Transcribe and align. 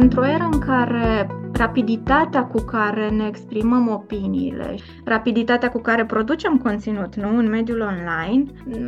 Într-o 0.00 0.26
eră 0.26 0.48
în 0.52 0.58
care 0.58 1.26
rapiditatea 1.52 2.44
cu 2.44 2.60
care 2.60 3.08
ne 3.08 3.26
exprimăm 3.26 3.88
opiniile, 3.88 4.74
rapiditatea 5.04 5.70
cu 5.70 5.78
care 5.78 6.04
producem 6.04 6.56
conținut 6.56 7.14
nu, 7.14 7.36
în 7.36 7.48
mediul 7.48 7.80
online, 7.80 8.44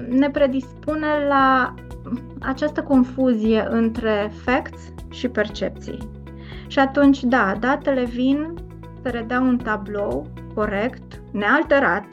ne 0.09 0.31
predispune 0.31 1.07
la 1.29 1.75
această 2.41 2.83
confuzie 2.83 3.67
între 3.69 4.33
facts 4.45 4.93
și 5.11 5.29
percepții. 5.29 5.99
Și 6.67 6.79
atunci, 6.79 7.23
da, 7.23 7.55
datele 7.61 8.05
vin 8.05 8.55
să 9.03 9.09
redea 9.09 9.41
un 9.41 9.57
tablou 9.57 10.27
corect, 10.55 11.21
nealterat. 11.33 12.07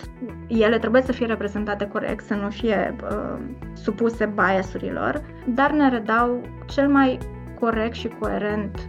Ele 0.48 0.78
trebuie 0.78 1.02
să 1.02 1.12
fie 1.12 1.26
reprezentate 1.26 1.88
corect, 1.88 2.26
să 2.26 2.34
nu 2.34 2.50
fie 2.50 2.96
uh, 3.04 3.40
supuse 3.74 4.34
biasurilor, 4.36 5.22
dar 5.48 5.72
ne 5.72 5.90
redau 5.90 6.42
cel 6.66 6.88
mai 6.88 7.18
corect 7.60 7.96
și 7.96 8.10
coerent 8.20 8.80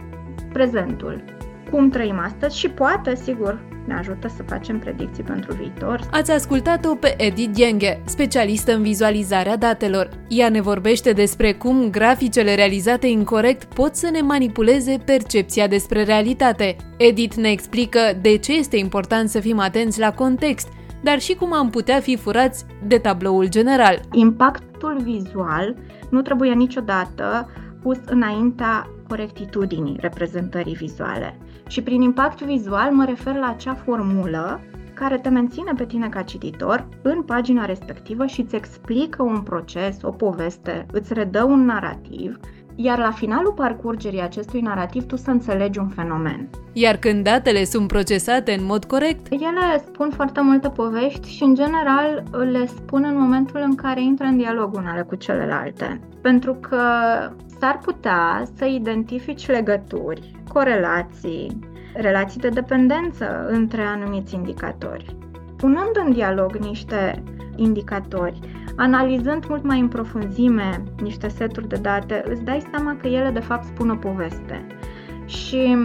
prezentul. 0.53 1.23
Cum 1.71 1.89
trăim 1.89 2.19
astăzi 2.19 2.57
și 2.57 2.69
poate, 2.69 3.15
sigur, 3.15 3.59
ne 3.87 3.93
ajută 3.93 4.27
să 4.27 4.43
facem 4.43 4.79
predicții 4.79 5.23
pentru 5.23 5.53
viitor. 5.53 5.99
Ați 6.11 6.31
ascultat-o 6.31 6.95
pe 6.95 7.15
Edith 7.17 7.51
Dienghe, 7.53 8.01
specialistă 8.05 8.73
în 8.73 8.81
vizualizarea 8.81 9.57
datelor. 9.57 10.09
Ea 10.27 10.49
ne 10.49 10.61
vorbește 10.61 11.11
despre 11.11 11.53
cum 11.53 11.89
graficele 11.89 12.55
realizate 12.55 13.07
incorrect 13.07 13.63
pot 13.63 13.95
să 13.95 14.09
ne 14.11 14.21
manipuleze 14.21 14.97
percepția 15.05 15.67
despre 15.67 16.03
realitate. 16.03 16.75
Edith 16.97 17.35
ne 17.35 17.49
explică 17.49 17.99
de 18.21 18.37
ce 18.37 18.53
este 18.53 18.77
important 18.77 19.29
să 19.29 19.39
fim 19.39 19.59
atenți 19.59 19.99
la 19.99 20.13
context, 20.13 20.67
dar 21.01 21.19
și 21.19 21.33
cum 21.33 21.53
am 21.53 21.69
putea 21.69 21.99
fi 21.99 22.17
furați 22.17 22.65
de 22.87 22.97
tabloul 22.97 23.47
general. 23.49 23.99
Impactul 24.11 24.97
vizual 25.03 25.75
nu 26.09 26.21
trebuie 26.21 26.51
niciodată 26.51 27.49
pus 27.85 27.97
înaintea 28.05 28.89
corectitudinii 29.07 29.97
reprezentării 29.99 30.73
vizuale. 30.73 31.37
Și 31.67 31.81
prin 31.81 32.01
impact 32.01 32.41
vizual 32.41 32.91
mă 32.91 33.05
refer 33.05 33.35
la 33.35 33.47
acea 33.47 33.73
formulă 33.73 34.61
care 34.93 35.17
te 35.17 35.29
menține 35.29 35.71
pe 35.77 35.85
tine 35.85 36.09
ca 36.09 36.21
cititor 36.21 36.87
în 37.01 37.21
pagina 37.21 37.65
respectivă 37.65 38.25
și 38.25 38.41
îți 38.41 38.55
explică 38.55 39.23
un 39.23 39.41
proces, 39.41 39.97
o 40.01 40.11
poveste, 40.11 40.85
îți 40.91 41.13
redă 41.13 41.43
un 41.43 41.65
narativ, 41.65 42.39
iar 42.75 42.97
la 42.97 43.11
finalul 43.11 43.51
parcurgerii 43.51 44.21
acestui 44.21 44.61
narativ 44.61 45.05
tu 45.05 45.15
să 45.15 45.29
înțelegi 45.29 45.79
un 45.79 45.87
fenomen. 45.87 46.49
Iar 46.73 46.95
când 46.95 47.23
datele 47.23 47.63
sunt 47.63 47.87
procesate 47.87 48.51
în 48.51 48.65
mod 48.65 48.85
corect, 48.85 49.31
ele 49.31 49.83
spun 49.85 50.09
foarte 50.15 50.41
multe 50.41 50.69
povești 50.69 51.29
și 51.29 51.43
în 51.43 51.55
general 51.55 52.23
le 52.51 52.65
spun 52.65 53.03
în 53.03 53.19
momentul 53.19 53.61
în 53.63 53.75
care 53.75 54.01
intră 54.01 54.25
în 54.25 54.37
dialog 54.37 54.75
unele 54.75 55.01
cu 55.01 55.15
celelalte. 55.15 55.99
Pentru 56.21 56.53
că 56.53 56.81
s-ar 57.59 57.79
putea 57.83 58.43
să 58.57 58.65
identifici 58.65 59.47
legături, 59.47 60.31
corelații, 60.53 61.59
relații 61.93 62.39
de 62.39 62.49
dependență 62.49 63.47
între 63.47 63.81
anumiți 63.81 64.35
indicatori. 64.35 65.15
Punând 65.65 66.05
în 66.05 66.13
dialog 66.13 66.55
niște 66.55 67.23
indicatori, 67.55 68.39
analizând 68.75 69.45
mult 69.47 69.63
mai 69.63 69.79
în 69.79 69.87
profunzime 69.87 70.83
niște 71.01 71.27
seturi 71.27 71.67
de 71.67 71.75
date, 71.75 72.23
îți 72.27 72.43
dai 72.43 72.67
seama 72.71 72.97
că 73.01 73.07
ele 73.07 73.29
de 73.33 73.39
fapt 73.39 73.63
spun 73.63 73.89
o 73.89 73.95
poveste. 73.95 74.65
Și 75.25 75.77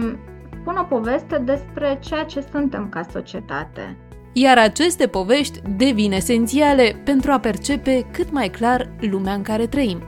spun 0.61 0.75
o 0.77 0.83
poveste 0.83 1.41
despre 1.45 1.99
ceea 2.01 2.23
ce 2.23 2.45
suntem 2.51 2.89
ca 2.89 3.01
societate. 3.11 3.97
Iar 4.33 4.57
aceste 4.57 5.07
povești 5.07 5.59
devin 5.77 6.11
esențiale 6.11 7.01
pentru 7.03 7.31
a 7.31 7.39
percepe 7.39 8.07
cât 8.11 8.31
mai 8.31 8.49
clar 8.49 8.89
lumea 9.09 9.33
în 9.33 9.41
care 9.41 9.65
trăim. 9.65 10.03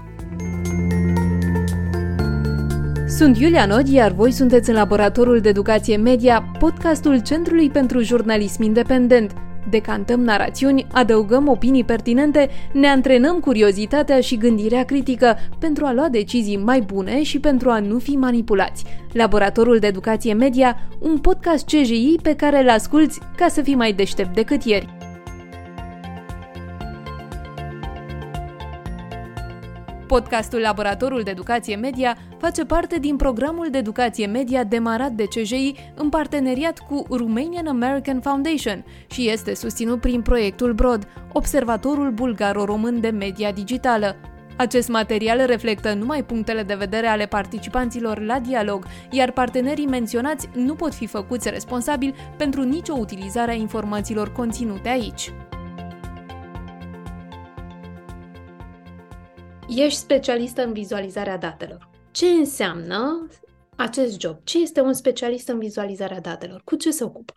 Sunt 3.08 3.38
Iulia 3.38 3.66
Nod, 3.66 3.88
iar 3.88 4.12
voi 4.12 4.32
sunteți 4.32 4.70
în 4.70 4.76
Laboratorul 4.76 5.40
de 5.40 5.50
Educație 5.50 5.98
Media, 5.98 6.52
podcastul 6.60 7.22
Centrului 7.22 7.70
pentru 7.70 8.02
Jurnalism 8.02 8.62
Independent. 8.62 9.43
Decantăm 9.70 10.22
narațiuni, 10.22 10.88
adăugăm 10.92 11.48
opinii 11.48 11.84
pertinente, 11.84 12.50
ne 12.74 12.88
antrenăm 12.88 13.40
curiozitatea 13.40 14.20
și 14.20 14.38
gândirea 14.38 14.84
critică 14.84 15.38
pentru 15.60 15.86
a 15.86 15.94
lua 15.94 16.10
decizii 16.10 16.58
mai 16.58 16.82
bune 16.82 17.24
și 17.24 17.40
pentru 17.40 17.70
a 17.70 17.80
nu 17.80 18.00
fi 18.00 18.12
manipulați. 18.12 18.84
Laboratorul 19.12 19.80
de 19.80 19.88
Educație 19.88 20.34
Media, 20.34 20.78
un 21.00 21.18
podcast 21.18 21.66
CJI 21.66 22.16
pe 22.22 22.36
care 22.36 22.62
îl 22.62 22.70
asculți 22.70 23.20
ca 23.36 23.48
să 23.48 23.62
fii 23.62 23.76
mai 23.76 23.94
deștept 23.94 24.36
decât 24.36 24.64
ieri. 24.64 25.13
Podcastul 30.14 30.60
Laboratorul 30.60 31.22
de 31.22 31.30
Educație 31.30 31.76
Media 31.76 32.18
face 32.38 32.66
parte 32.66 33.00
din 33.00 33.16
programul 33.16 33.68
de 33.72 33.78
educație 33.78 34.28
media 34.28 34.64
demarat 34.64 35.12
de 35.12 35.24
CJI 35.24 35.76
în 35.96 36.10
parteneriat 36.10 36.80
cu 36.80 37.06
Romanian 37.10 37.68
American 37.68 38.22
Foundation 38.22 38.86
și 39.12 39.30
este 39.30 39.54
susținut 39.54 40.00
prin 40.00 40.22
proiectul 40.22 40.74
BROD, 40.74 41.08
Observatorul 41.32 42.12
Bulgaro-Român 42.12 43.00
de 43.00 43.10
Media 43.10 43.52
Digitală, 43.52 44.16
acest 44.58 44.90
material 44.90 45.46
reflectă 45.46 45.94
numai 45.94 46.24
punctele 46.24 46.64
de 46.64 46.76
vedere 46.76 47.08
ale 47.08 47.26
participanților 47.26 48.20
la 48.20 48.40
dialog, 48.40 48.86
iar 49.12 49.32
partenerii 49.32 49.88
menționați 49.88 50.50
nu 50.56 50.74
pot 50.74 50.94
fi 50.94 51.08
făcuți 51.08 51.50
responsabili 51.50 52.16
pentru 52.38 52.62
nicio 52.62 52.94
utilizare 52.94 53.52
a 53.52 53.56
informațiilor 53.56 54.32
conținute 54.32 54.90
aici. 54.90 55.32
Ești 59.76 60.00
specialistă 60.00 60.64
în 60.66 60.74
vizualizarea 60.74 61.38
datelor. 61.38 61.90
Ce 62.12 62.26
înseamnă 62.26 63.28
acest 63.76 64.20
job? 64.20 64.38
Ce 64.44 64.62
este 64.62 64.82
un 64.82 64.94
specialist 64.94 65.48
în 65.48 65.60
vizualizarea 65.60 66.20
datelor? 66.20 66.62
Cu 66.64 66.76
ce 66.76 66.92
se 66.92 67.04
ocupă? 67.04 67.34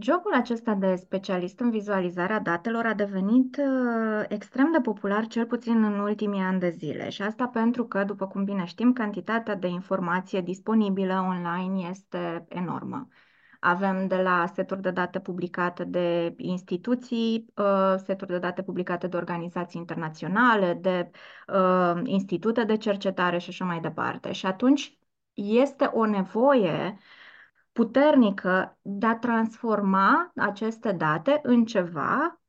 Jobul 0.00 0.32
acesta 0.34 0.74
de 0.74 0.94
specialist 0.94 1.60
în 1.60 1.70
vizualizarea 1.70 2.40
datelor 2.40 2.86
a 2.86 2.94
devenit 2.94 3.56
uh, 3.56 4.24
extrem 4.28 4.68
de 4.72 4.80
popular, 4.80 5.26
cel 5.26 5.46
puțin 5.46 5.84
în 5.84 5.98
ultimii 5.98 6.40
ani 6.40 6.60
de 6.60 6.74
zile. 6.78 7.08
Și 7.08 7.22
asta 7.22 7.46
pentru 7.46 7.84
că, 7.86 8.04
după 8.04 8.26
cum 8.26 8.44
bine 8.44 8.64
știm, 8.64 8.92
cantitatea 8.92 9.54
de 9.54 9.66
informație 9.66 10.40
disponibilă 10.40 11.26
online 11.28 11.88
este 11.88 12.46
enormă. 12.48 13.08
Avem 13.60 14.06
de 14.06 14.22
la 14.22 14.46
seturi 14.54 14.80
de 14.80 14.90
date 14.90 15.20
publicate 15.20 15.84
de 15.84 16.34
instituții, 16.36 17.52
uh, 17.56 17.94
seturi 18.04 18.30
de 18.30 18.38
date 18.38 18.62
publicate 18.62 19.06
de 19.06 19.16
organizații 19.16 19.80
internaționale, 19.80 20.74
de 20.74 21.10
uh, 21.48 22.00
institute 22.04 22.64
de 22.64 22.76
cercetare 22.76 23.38
și 23.38 23.48
așa 23.48 23.64
mai 23.64 23.80
departe. 23.80 24.32
Și 24.32 24.46
atunci 24.46 24.98
este 25.34 25.84
o 25.84 26.06
nevoie 26.06 26.98
puternică 27.72 28.78
de 28.82 29.06
a 29.06 29.16
transforma 29.16 30.32
aceste 30.36 30.92
date 30.92 31.40
în 31.42 31.64
ceva 31.64 32.34
Uh, 32.34 32.39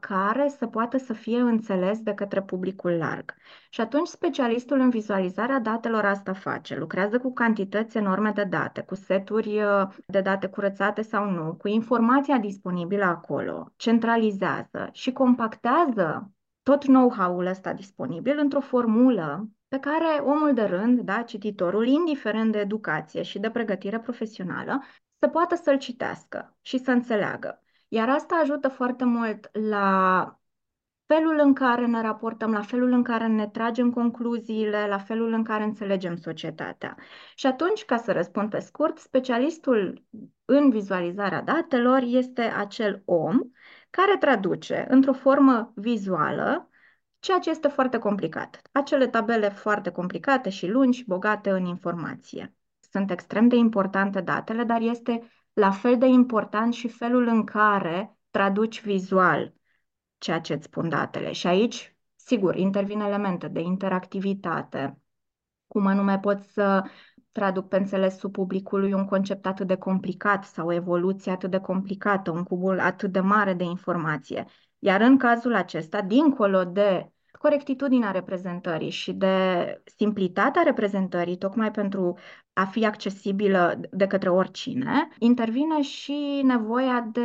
care 0.00 0.48
să 0.48 0.66
poată 0.66 0.98
să 0.98 1.12
fie 1.12 1.38
înțeles 1.38 2.00
de 2.00 2.14
către 2.14 2.42
publicul 2.42 2.90
larg. 2.90 3.34
Și 3.70 3.80
atunci 3.80 4.06
specialistul 4.06 4.80
în 4.80 4.90
vizualizarea 4.90 5.58
datelor 5.58 6.04
asta 6.04 6.32
face. 6.32 6.76
Lucrează 6.76 7.18
cu 7.18 7.32
cantități 7.32 7.96
enorme 7.96 8.30
de 8.30 8.44
date, 8.44 8.80
cu 8.82 8.94
seturi 8.94 9.62
uh, 9.62 9.88
de 10.06 10.20
date 10.20 10.46
curățate 10.46 11.02
sau 11.02 11.30
nu, 11.30 11.54
cu 11.54 11.68
informația 11.68 12.38
disponibilă 12.38 13.04
acolo, 13.04 13.72
centralizează 13.76 14.88
și 14.92 15.12
compactează 15.12 16.30
tot 16.62 16.84
know-how-ul 16.84 17.46
ăsta 17.46 17.72
disponibil 17.72 18.38
într-o 18.38 18.60
formulă 18.60 19.48
pe 19.68 19.78
care 19.78 20.20
omul 20.22 20.54
de 20.54 20.62
rând, 20.62 21.00
da, 21.00 21.22
cititorul, 21.22 21.86
indiferent 21.86 22.52
de 22.52 22.58
educație 22.58 23.22
și 23.22 23.38
de 23.38 23.50
pregătire 23.50 23.98
profesională, 23.98 24.82
să 25.18 25.28
poată 25.28 25.54
să-l 25.54 25.78
citească 25.78 26.56
și 26.60 26.78
să 26.78 26.90
înțeleagă. 26.90 27.62
Iar 27.92 28.08
asta 28.08 28.34
ajută 28.34 28.68
foarte 28.68 29.04
mult 29.04 29.50
la 29.52 30.38
felul 31.06 31.38
în 31.38 31.54
care 31.54 31.86
ne 31.86 32.00
raportăm, 32.00 32.52
la 32.52 32.62
felul 32.62 32.92
în 32.92 33.02
care 33.02 33.26
ne 33.26 33.48
tragem 33.48 33.90
concluziile, 33.90 34.86
la 34.88 34.98
felul 34.98 35.32
în 35.32 35.44
care 35.44 35.64
înțelegem 35.64 36.16
societatea. 36.16 36.96
Și 37.34 37.46
atunci, 37.46 37.84
ca 37.84 37.96
să 37.96 38.12
răspund 38.12 38.50
pe 38.50 38.58
scurt, 38.58 38.98
specialistul 38.98 40.04
în 40.44 40.70
vizualizarea 40.70 41.42
datelor 41.42 42.02
este 42.02 42.42
acel 42.42 43.02
om 43.04 43.38
care 43.90 44.16
traduce 44.16 44.86
într-o 44.88 45.12
formă 45.12 45.72
vizuală 45.74 46.70
ceea 47.18 47.38
ce 47.38 47.50
este 47.50 47.68
foarte 47.68 47.98
complicat. 47.98 48.60
Acele 48.72 49.06
tabele 49.06 49.48
foarte 49.48 49.90
complicate 49.90 50.50
și 50.50 50.66
lungi, 50.66 51.04
bogate 51.06 51.50
în 51.50 51.64
informație. 51.64 52.54
Sunt 52.90 53.10
extrem 53.10 53.48
de 53.48 53.56
importante 53.56 54.20
datele, 54.20 54.64
dar 54.64 54.80
este 54.80 55.30
la 55.60 55.70
fel 55.70 55.98
de 55.98 56.06
important 56.06 56.74
și 56.74 56.88
felul 56.88 57.26
în 57.26 57.44
care 57.44 58.18
traduci 58.30 58.82
vizual 58.82 59.54
ceea 60.18 60.40
ce 60.40 60.52
îți 60.52 60.64
spun 60.64 60.88
datele. 60.88 61.32
Și 61.32 61.46
aici, 61.46 61.96
sigur, 62.16 62.56
intervin 62.56 63.00
elemente 63.00 63.48
de 63.48 63.60
interactivitate, 63.60 64.98
cum 65.66 65.86
anume 65.86 66.18
pot 66.18 66.42
să 66.42 66.84
traduc 67.32 67.68
pe 67.68 67.76
înțelesul 67.76 68.30
publicului 68.30 68.92
un 68.92 69.04
concept 69.04 69.46
atât 69.46 69.66
de 69.66 69.76
complicat 69.76 70.44
sau 70.44 70.66
o 70.66 70.72
evoluție 70.72 71.32
atât 71.32 71.50
de 71.50 71.58
complicată, 71.58 72.30
un 72.30 72.42
cubul 72.42 72.80
atât 72.80 73.12
de 73.12 73.20
mare 73.20 73.54
de 73.54 73.64
informație. 73.64 74.46
Iar 74.78 75.00
în 75.00 75.18
cazul 75.18 75.54
acesta, 75.54 76.02
dincolo 76.02 76.64
de 76.64 77.12
corectitudinea 77.38 78.10
reprezentării 78.10 78.90
și 78.90 79.12
de 79.12 79.82
simplitatea 79.96 80.62
reprezentării, 80.62 81.38
tocmai 81.38 81.70
pentru 81.70 82.18
a 82.52 82.64
fi 82.64 82.86
accesibilă 82.86 83.80
de 83.90 84.06
către 84.06 84.30
oricine, 84.30 85.08
intervine 85.18 85.82
și 85.82 86.40
nevoia 86.44 87.08
de 87.12 87.20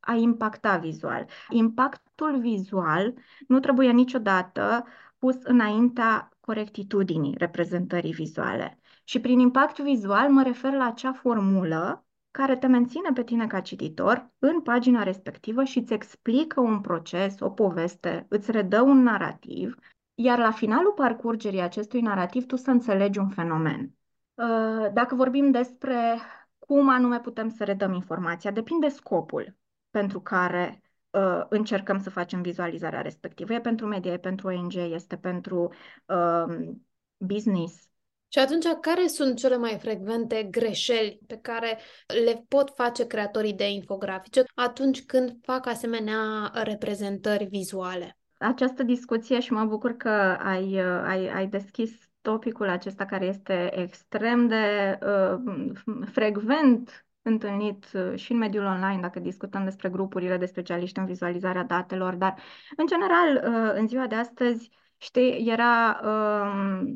a 0.00 0.14
impacta 0.14 0.76
vizual. 0.76 1.26
Impactul 1.48 2.38
vizual 2.40 3.14
nu 3.48 3.60
trebuie 3.60 3.90
niciodată 3.90 4.84
pus 5.18 5.36
înaintea 5.42 6.28
corectitudinii 6.40 7.34
reprezentării 7.38 8.12
vizuale. 8.12 8.78
Și 9.04 9.20
prin 9.20 9.38
impact 9.38 9.78
vizual 9.78 10.30
mă 10.30 10.42
refer 10.42 10.72
la 10.72 10.86
acea 10.86 11.12
formulă 11.12 12.03
care 12.36 12.56
te 12.56 12.66
menține 12.66 13.10
pe 13.14 13.24
tine 13.24 13.46
ca 13.46 13.60
cititor 13.60 14.30
în 14.38 14.60
pagina 14.60 15.02
respectivă 15.02 15.64
și 15.64 15.78
îți 15.78 15.92
explică 15.92 16.60
un 16.60 16.80
proces, 16.80 17.40
o 17.40 17.50
poveste, 17.50 18.26
îți 18.28 18.50
redă 18.50 18.80
un 18.80 19.02
narativ, 19.02 19.76
iar 20.14 20.38
la 20.38 20.50
finalul 20.50 20.92
parcurgerii 20.92 21.60
acestui 21.60 22.00
narativ 22.00 22.46
tu 22.46 22.56
să 22.56 22.70
înțelegi 22.70 23.18
un 23.18 23.28
fenomen. 23.28 23.94
Uh, 24.34 24.92
dacă 24.92 25.14
vorbim 25.14 25.50
despre 25.50 26.18
cum 26.58 26.88
anume 26.88 27.20
putem 27.20 27.48
să 27.48 27.64
redăm 27.64 27.92
informația, 27.92 28.50
depinde 28.50 28.88
scopul 28.88 29.56
pentru 29.90 30.20
care 30.20 30.82
uh, 31.10 31.44
încercăm 31.48 32.00
să 32.00 32.10
facem 32.10 32.42
vizualizarea 32.42 33.00
respectivă. 33.00 33.52
E 33.52 33.60
pentru 33.60 33.86
media, 33.86 34.12
e 34.12 34.18
pentru 34.18 34.48
ONG, 34.48 34.74
este 34.74 35.16
pentru 35.16 35.72
uh, 36.06 36.68
business, 37.16 37.88
și 38.28 38.38
atunci, 38.38 38.64
care 38.80 39.06
sunt 39.06 39.38
cele 39.38 39.56
mai 39.56 39.78
frecvente 39.80 40.42
greșeli 40.50 41.20
pe 41.26 41.38
care 41.42 41.78
le 42.24 42.44
pot 42.48 42.72
face 42.74 43.06
creatorii 43.06 43.52
de 43.52 43.70
infografice 43.70 44.42
atunci 44.54 45.04
când 45.04 45.36
fac 45.42 45.66
asemenea 45.66 46.50
reprezentări 46.54 47.44
vizuale? 47.44 48.18
Această 48.38 48.82
discuție 48.82 49.40
și 49.40 49.52
mă 49.52 49.64
bucur 49.64 49.92
că 49.96 50.38
ai, 50.44 50.78
ai, 51.04 51.28
ai 51.28 51.46
deschis 51.46 51.90
topicul 52.20 52.68
acesta 52.68 53.04
care 53.04 53.26
este 53.26 53.80
extrem 53.80 54.46
de 54.46 54.98
uh, 55.02 55.72
frecvent 56.12 57.06
întâlnit 57.22 57.86
uh, 57.94 58.18
și 58.18 58.32
în 58.32 58.38
mediul 58.38 58.64
online, 58.64 59.00
dacă 59.00 59.20
discutăm 59.20 59.64
despre 59.64 59.88
grupurile 59.88 60.36
de 60.36 60.46
specialiști 60.46 60.98
în 60.98 61.04
vizualizarea 61.04 61.64
datelor, 61.64 62.14
dar, 62.14 62.34
în 62.76 62.86
general, 62.86 63.52
uh, 63.54 63.72
în 63.80 63.88
ziua 63.88 64.06
de 64.06 64.14
astăzi, 64.14 64.70
știi, 64.96 65.48
era... 65.48 66.00
Uh, 66.04 66.94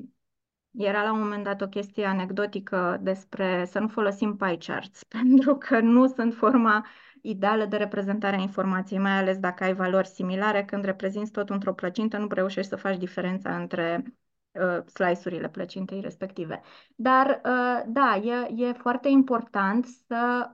era 0.84 1.02
la 1.02 1.12
un 1.12 1.18
moment 1.18 1.44
dat 1.44 1.60
o 1.60 1.68
chestie 1.68 2.04
anecdotică 2.04 2.98
despre 3.02 3.64
să 3.70 3.78
nu 3.78 3.88
folosim 3.88 4.36
pie 4.36 4.56
charts, 4.58 5.04
pentru 5.18 5.56
că 5.56 5.80
nu 5.80 6.06
sunt 6.06 6.34
forma 6.34 6.86
ideală 7.22 7.64
de 7.64 7.76
reprezentare 7.76 8.36
a 8.36 8.40
informației, 8.40 8.98
mai 8.98 9.18
ales 9.18 9.38
dacă 9.38 9.64
ai 9.64 9.74
valori 9.74 10.06
similare, 10.06 10.64
când 10.64 10.84
reprezinți 10.84 11.30
tot 11.30 11.50
într-o 11.50 11.72
plăcintă, 11.72 12.18
nu 12.18 12.26
reușești 12.30 12.70
să 12.70 12.76
faci 12.76 12.96
diferența 12.96 13.56
între 13.56 14.02
uh, 14.50 14.84
slice-urile 14.86 15.48
plăcintei 15.48 16.00
respective. 16.00 16.62
Dar, 16.94 17.40
uh, 17.44 17.82
da, 17.86 18.16
e, 18.16 18.64
e 18.66 18.72
foarte 18.72 19.08
important 19.08 19.86
să 19.86 20.50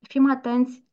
fim 0.00 0.30
atenți 0.30 0.84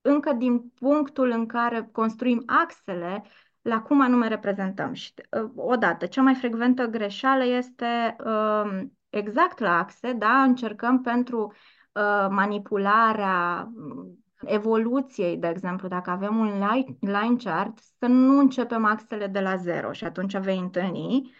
încă 0.00 0.32
din 0.32 0.68
punctul 0.68 1.30
în 1.30 1.46
care 1.46 1.88
construim 1.92 2.42
axele 2.46 3.24
la 3.68 3.82
cum 3.82 4.00
anume 4.00 4.28
reprezentăm. 4.28 4.92
Și, 4.92 5.12
uh, 5.30 5.50
odată, 5.56 6.06
cea 6.06 6.22
mai 6.22 6.34
frecventă 6.34 6.86
greșeală 6.86 7.44
este 7.44 8.16
uh, 8.24 8.82
exact 9.10 9.58
la 9.58 9.78
axe, 9.78 10.12
da? 10.12 10.42
Încercăm 10.42 11.00
pentru 11.00 11.52
uh, 11.92 12.26
manipularea 12.30 13.68
mm, 13.74 14.24
evoluției, 14.44 15.36
de 15.36 15.48
exemplu, 15.48 15.88
dacă 15.88 16.10
avem 16.10 16.36
un 16.36 16.46
line, 16.46 16.96
line 17.00 17.36
chart, 17.44 17.78
să 17.98 18.06
nu 18.06 18.38
începem 18.38 18.84
axele 18.84 19.26
de 19.26 19.40
la 19.40 19.56
zero 19.56 19.92
și 19.92 20.04
atunci 20.04 20.36
vei 20.36 20.58
întâlni 20.58 21.32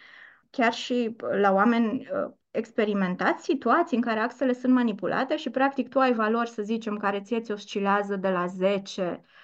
chiar 0.50 0.72
și 0.72 1.16
la 1.40 1.52
oameni 1.52 2.08
uh, 2.12 2.32
experimentați 2.50 3.44
situații 3.44 3.96
în 3.96 4.02
care 4.02 4.20
axele 4.20 4.52
sunt 4.52 4.72
manipulate 4.72 5.36
și 5.36 5.50
practic 5.50 5.88
tu 5.88 5.98
ai 5.98 6.12
valori, 6.12 6.48
să 6.48 6.62
zicem, 6.62 6.96
care 6.96 7.20
ție 7.20 7.40
ți 7.40 7.52
oscilează 7.52 8.16
de 8.16 8.28
la 8.28 8.46
10 8.46 9.02
Uh, 9.02 9.38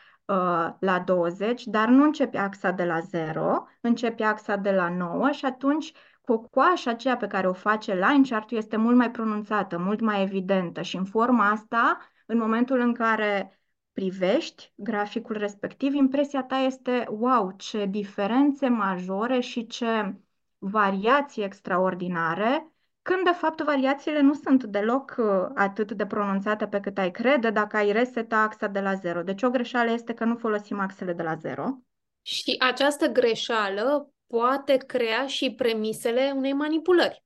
la 0.78 1.02
20, 1.04 1.64
dar 1.64 1.88
nu 1.88 2.02
începi 2.02 2.36
axa 2.36 2.70
de 2.70 2.84
la 2.84 3.00
0, 3.00 3.66
începi 3.80 4.22
axa 4.22 4.56
de 4.56 4.70
la 4.70 4.88
9 4.88 5.30
și 5.30 5.44
atunci 5.44 5.92
cocoașa 6.24 6.90
aceea 6.90 7.16
pe 7.16 7.26
care 7.26 7.48
o 7.48 7.52
face 7.52 7.94
line 7.94 8.28
chart 8.28 8.50
este 8.50 8.76
mult 8.76 8.96
mai 8.96 9.10
pronunțată, 9.10 9.78
mult 9.78 10.00
mai 10.00 10.22
evidentă 10.22 10.82
și 10.82 10.96
în 10.96 11.04
forma 11.04 11.50
asta, 11.50 11.98
în 12.26 12.38
momentul 12.38 12.80
în 12.80 12.94
care 12.94 13.58
privești 13.92 14.72
graficul 14.76 15.36
respectiv, 15.36 15.94
impresia 15.94 16.42
ta 16.42 16.56
este 16.56 17.06
wow, 17.10 17.54
ce 17.56 17.86
diferențe 17.86 18.68
majore 18.68 19.40
și 19.40 19.66
ce 19.66 20.14
variații 20.58 21.42
extraordinare 21.42 22.73
când 23.04 23.24
de 23.24 23.30
fapt 23.30 23.62
variațiile 23.62 24.20
nu 24.20 24.34
sunt 24.34 24.64
deloc 24.64 25.14
uh, 25.18 25.50
atât 25.54 25.92
de 25.92 26.06
pronunțate 26.06 26.66
pe 26.66 26.80
cât 26.80 26.98
ai 26.98 27.10
crede 27.10 27.50
dacă 27.50 27.76
ai 27.76 27.92
reseta 27.92 28.36
axa 28.36 28.66
de 28.66 28.80
la 28.80 28.94
zero. 28.94 29.22
Deci 29.22 29.42
o 29.42 29.50
greșeală 29.50 29.90
este 29.90 30.14
că 30.14 30.24
nu 30.24 30.36
folosim 30.36 30.80
axele 30.80 31.12
de 31.12 31.22
la 31.22 31.34
zero. 31.34 31.78
Și 32.22 32.56
această 32.58 33.06
greșeală 33.06 34.12
poate 34.26 34.76
crea 34.76 35.26
și 35.26 35.54
premisele 35.54 36.32
unei 36.36 36.52
manipulări. 36.52 37.24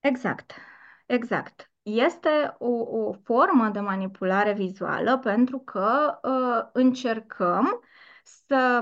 Exact, 0.00 0.52
exact. 1.06 1.70
Este 1.82 2.54
o, 2.58 2.70
o 3.06 3.12
formă 3.12 3.68
de 3.68 3.80
manipulare 3.80 4.52
vizuală 4.52 5.18
pentru 5.18 5.58
că 5.58 6.18
uh, 6.22 6.68
încercăm 6.72 7.80
să 8.22 8.80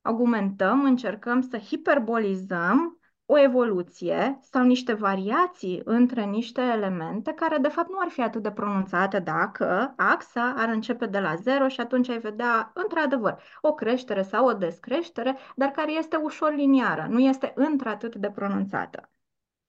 argumentăm, 0.00 0.84
încercăm 0.84 1.40
să 1.40 1.58
hiperbolizăm 1.58 3.00
o 3.26 3.38
evoluție 3.38 4.38
sau 4.42 4.62
niște 4.62 4.92
variații 4.92 5.80
între 5.84 6.24
niște 6.24 6.60
elemente 6.60 7.32
care 7.32 7.58
de 7.58 7.68
fapt 7.68 7.88
nu 7.88 7.98
ar 7.98 8.08
fi 8.08 8.22
atât 8.22 8.42
de 8.42 8.50
pronunțate 8.50 9.18
dacă 9.18 9.94
axa 9.96 10.54
ar 10.56 10.68
începe 10.68 11.06
de 11.06 11.18
la 11.18 11.34
zero 11.34 11.68
și 11.68 11.80
atunci 11.80 12.08
ai 12.08 12.18
vedea 12.18 12.70
într-adevăr 12.74 13.42
o 13.60 13.74
creștere 13.74 14.22
sau 14.22 14.46
o 14.46 14.52
descreștere, 14.52 15.36
dar 15.56 15.70
care 15.70 15.92
este 15.92 16.16
ușor 16.16 16.52
liniară, 16.54 17.06
nu 17.10 17.18
este 17.18 17.52
într-atât 17.54 18.14
de 18.14 18.30
pronunțată. 18.30 19.10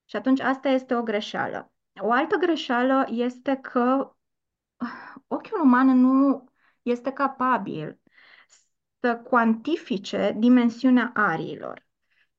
Și 0.06 0.16
atunci 0.16 0.40
asta 0.40 0.70
este 0.70 0.96
o 0.96 1.04
greșeală. 1.04 1.72
O 2.02 2.12
altă 2.12 2.38
greșeală 2.38 3.06
este 3.10 3.56
că 3.56 4.16
ochiul 5.28 5.62
uman 5.62 6.00
nu 6.00 6.46
este 6.82 7.12
capabil 7.12 8.00
să 9.00 9.18
cuantifice 9.18 10.36
dimensiunea 10.38 11.12
ariilor. 11.16 11.87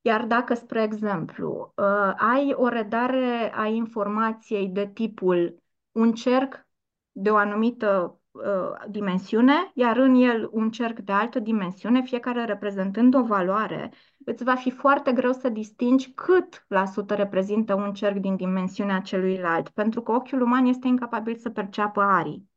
Iar 0.01 0.25
dacă, 0.25 0.55
spre 0.55 0.83
exemplu, 0.83 1.73
uh, 1.77 2.13
ai 2.17 2.53
o 2.57 2.69
redare 2.69 3.53
a 3.55 3.67
informației 3.67 4.69
de 4.69 4.87
tipul 4.87 5.63
un 5.93 6.13
cerc 6.13 6.67
de 7.13 7.31
o 7.31 7.37
anumită 7.37 8.21
uh, 8.31 8.89
dimensiune, 8.89 9.71
iar 9.75 9.97
în 9.97 10.15
el 10.15 10.49
un 10.53 10.71
cerc 10.71 10.99
de 10.99 11.13
altă 11.13 11.39
dimensiune, 11.39 12.03
fiecare 12.03 12.45
reprezentând 12.45 13.15
o 13.15 13.23
valoare, 13.25 13.93
îți 14.25 14.45
va 14.45 14.55
fi 14.55 14.71
foarte 14.71 15.13
greu 15.13 15.33
să 15.33 15.49
distingi 15.49 16.13
cât 16.13 16.65
la 16.69 16.85
sută 16.85 17.15
reprezintă 17.15 17.75
un 17.75 17.93
cerc 17.93 18.17
din 18.17 18.37
dimensiunea 18.37 19.01
celuilalt, 19.01 19.69
pentru 19.69 20.03
că 20.03 20.13
ochiul 20.13 20.41
uman 20.41 20.65
este 20.65 20.87
incapabil 20.87 21.37
să 21.37 21.51
perceapă 21.51 22.01
arii. 22.01 22.49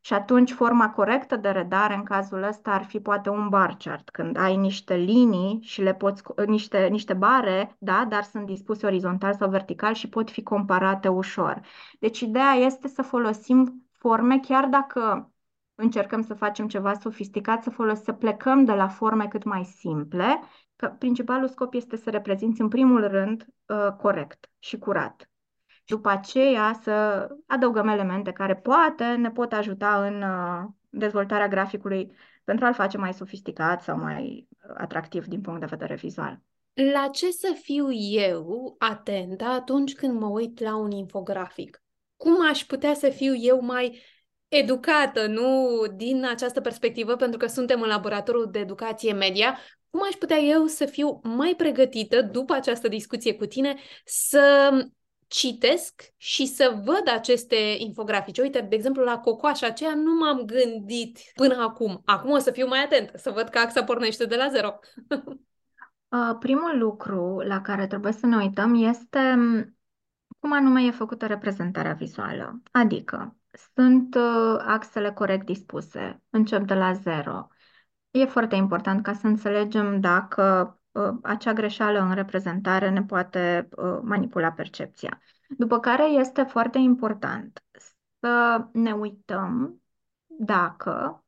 Și 0.00 0.12
atunci 0.12 0.52
forma 0.52 0.90
corectă 0.90 1.36
de 1.36 1.48
redare 1.48 1.94
în 1.94 2.02
cazul 2.02 2.42
ăsta 2.42 2.70
ar 2.70 2.84
fi 2.84 3.00
poate 3.00 3.28
un 3.28 3.48
bar 3.48 3.76
chart, 3.78 4.10
când 4.10 4.36
ai 4.36 4.56
niște 4.56 4.94
linii 4.94 5.58
și 5.62 5.82
le 5.82 5.94
poți, 5.94 6.22
niște, 6.46 6.86
niște 6.86 7.14
bare, 7.14 7.76
da, 7.78 8.06
dar 8.08 8.22
sunt 8.22 8.46
dispuse 8.46 8.86
orizontal 8.86 9.34
sau 9.34 9.50
vertical 9.50 9.94
și 9.94 10.08
pot 10.08 10.30
fi 10.30 10.42
comparate 10.42 11.08
ușor. 11.08 11.60
Deci 11.98 12.20
ideea 12.20 12.52
este 12.52 12.88
să 12.88 13.02
folosim 13.02 13.88
forme, 13.92 14.38
chiar 14.40 14.66
dacă 14.66 15.32
încercăm 15.74 16.22
să 16.22 16.34
facem 16.34 16.68
ceva 16.68 16.94
sofisticat, 16.94 17.62
să, 17.62 17.70
folos- 17.70 18.02
să 18.02 18.12
plecăm 18.12 18.64
de 18.64 18.72
la 18.72 18.88
forme 18.88 19.28
cât 19.28 19.44
mai 19.44 19.64
simple, 19.64 20.40
că 20.76 20.94
principalul 20.98 21.48
scop 21.48 21.74
este 21.74 21.96
să 21.96 22.10
reprezinți 22.10 22.60
în 22.60 22.68
primul 22.68 23.08
rând 23.08 23.46
uh, 23.66 23.92
corect 23.96 24.50
și 24.58 24.78
curat 24.78 25.29
după 25.90 26.08
aceea 26.08 26.80
să 26.82 27.26
adăugăm 27.46 27.88
elemente 27.88 28.32
care 28.32 28.56
poate 28.56 29.04
ne 29.04 29.30
pot 29.30 29.52
ajuta 29.52 30.04
în 30.06 30.22
uh, 30.22 30.68
dezvoltarea 30.88 31.48
graficului 31.48 32.12
pentru 32.44 32.64
a-l 32.64 32.74
face 32.74 32.96
mai 32.96 33.14
sofisticat 33.14 33.82
sau 33.82 33.98
mai 33.98 34.48
uh, 34.50 34.74
atractiv 34.76 35.26
din 35.26 35.40
punct 35.40 35.60
de 35.60 35.66
vedere 35.66 35.94
vizual. 35.94 36.40
La 36.72 37.08
ce 37.12 37.30
să 37.30 37.56
fiu 37.62 37.92
eu 37.92 38.74
atentă 38.78 39.44
atunci 39.44 39.94
când 39.94 40.20
mă 40.20 40.26
uit 40.26 40.60
la 40.60 40.76
un 40.76 40.90
infografic? 40.90 41.82
Cum 42.16 42.48
aș 42.50 42.64
putea 42.64 42.94
să 42.94 43.08
fiu 43.08 43.34
eu 43.34 43.60
mai 43.60 44.02
educată, 44.48 45.26
nu 45.26 45.68
din 45.96 46.24
această 46.24 46.60
perspectivă, 46.60 47.16
pentru 47.16 47.38
că 47.38 47.46
suntem 47.46 47.80
în 47.80 47.88
laboratorul 47.88 48.48
de 48.50 48.58
educație 48.58 49.12
media, 49.12 49.58
cum 49.90 50.02
aș 50.02 50.14
putea 50.14 50.38
eu 50.38 50.66
să 50.66 50.84
fiu 50.84 51.20
mai 51.22 51.54
pregătită 51.56 52.22
după 52.22 52.52
această 52.52 52.88
discuție 52.88 53.34
cu 53.34 53.46
tine 53.46 53.76
să 54.04 54.70
citesc 55.30 56.02
și 56.16 56.46
să 56.46 56.80
văd 56.84 57.02
aceste 57.14 57.56
infografici. 57.78 58.38
Uite, 58.38 58.60
de 58.60 58.74
exemplu, 58.74 59.02
la 59.02 59.18
cocoașa 59.18 59.66
aceea 59.66 59.94
nu 59.94 60.14
m-am 60.14 60.44
gândit 60.44 61.18
până 61.34 61.54
acum. 61.62 62.02
Acum 62.04 62.30
o 62.30 62.38
să 62.38 62.50
fiu 62.50 62.66
mai 62.66 62.82
atent, 62.82 63.10
să 63.14 63.30
văd 63.30 63.48
că 63.48 63.58
axa 63.58 63.84
pornește 63.84 64.24
de 64.24 64.36
la 64.36 64.48
zero. 64.48 64.78
Uh, 66.12 66.36
primul 66.38 66.78
lucru 66.78 67.38
la 67.38 67.60
care 67.60 67.86
trebuie 67.86 68.12
să 68.12 68.26
ne 68.26 68.36
uităm 68.36 68.74
este 68.74 69.34
mm, 69.34 69.76
cum 70.38 70.52
anume 70.52 70.82
e 70.82 70.90
făcută 70.90 71.26
reprezentarea 71.26 71.92
vizuală. 71.92 72.62
Adică, 72.70 73.36
sunt 73.74 74.14
uh, 74.14 74.62
axele 74.66 75.12
corect 75.12 75.46
dispuse, 75.46 76.22
încep 76.30 76.66
de 76.66 76.74
la 76.74 76.92
zero. 76.92 77.48
E 78.10 78.24
foarte 78.24 78.54
important 78.54 79.02
ca 79.02 79.12
să 79.12 79.26
înțelegem 79.26 80.00
dacă 80.00 80.68
uh, 80.68 80.79
acea 81.22 81.52
greșeală 81.52 82.00
în 82.00 82.14
reprezentare 82.14 82.90
ne 82.90 83.02
poate 83.02 83.68
manipula 84.02 84.52
percepția. 84.52 85.20
După 85.48 85.80
care 85.80 86.04
este 86.04 86.42
foarte 86.42 86.78
important 86.78 87.62
să 88.20 88.64
ne 88.72 88.92
uităm 88.92 89.80
dacă 90.26 91.24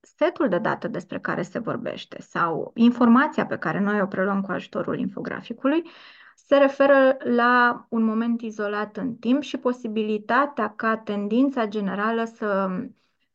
setul 0.00 0.48
de 0.48 0.58
date 0.58 0.88
despre 0.88 1.20
care 1.20 1.42
se 1.42 1.58
vorbește 1.58 2.22
sau 2.22 2.70
informația 2.74 3.46
pe 3.46 3.58
care 3.58 3.80
noi 3.80 4.00
o 4.00 4.06
preluăm 4.06 4.40
cu 4.40 4.50
ajutorul 4.50 4.98
infograficului 4.98 5.90
se 6.34 6.56
referă 6.56 7.16
la 7.18 7.86
un 7.88 8.02
moment 8.02 8.40
izolat 8.40 8.96
în 8.96 9.14
timp 9.14 9.42
și 9.42 9.56
posibilitatea 9.56 10.74
ca 10.74 10.96
tendința 10.96 11.66
generală 11.66 12.24
să 12.24 12.68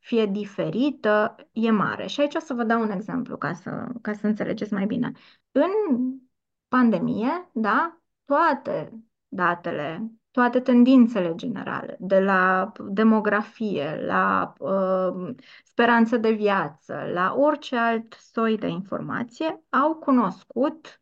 fie 0.02 0.26
diferită 0.26 1.36
e 1.52 1.72
mare. 1.72 2.08
Și 2.08 2.22
aici 2.22 2.36
o 2.36 2.40
să 2.40 2.54
vă 2.54 2.64
dau 2.64 2.82
un 2.82 2.92
exemplu 2.92 3.38
ca 3.38 3.54
să, 3.54 3.88
ca 4.02 4.14
să 4.14 4.28
înțelegeți 4.28 4.74
mai 4.74 4.86
bine. 4.86 5.12
În 5.52 5.72
pandemie, 6.68 7.50
da, 7.54 8.02
toate 8.26 9.04
datele 9.28 10.12
toate 10.32 10.60
tendințele 10.60 11.36
generale, 11.36 11.96
de 12.00 12.20
la 12.20 12.72
demografie, 12.80 14.02
la 14.06 14.54
uh, 14.60 15.36
speranță 15.64 16.18
de 16.18 16.32
viață, 16.32 16.94
la 17.14 17.34
orice 17.38 17.78
alt 17.78 18.14
soi 18.14 18.58
de 18.58 18.68
informație, 18.68 19.64
au 19.70 19.96
cunoscut 19.96 21.02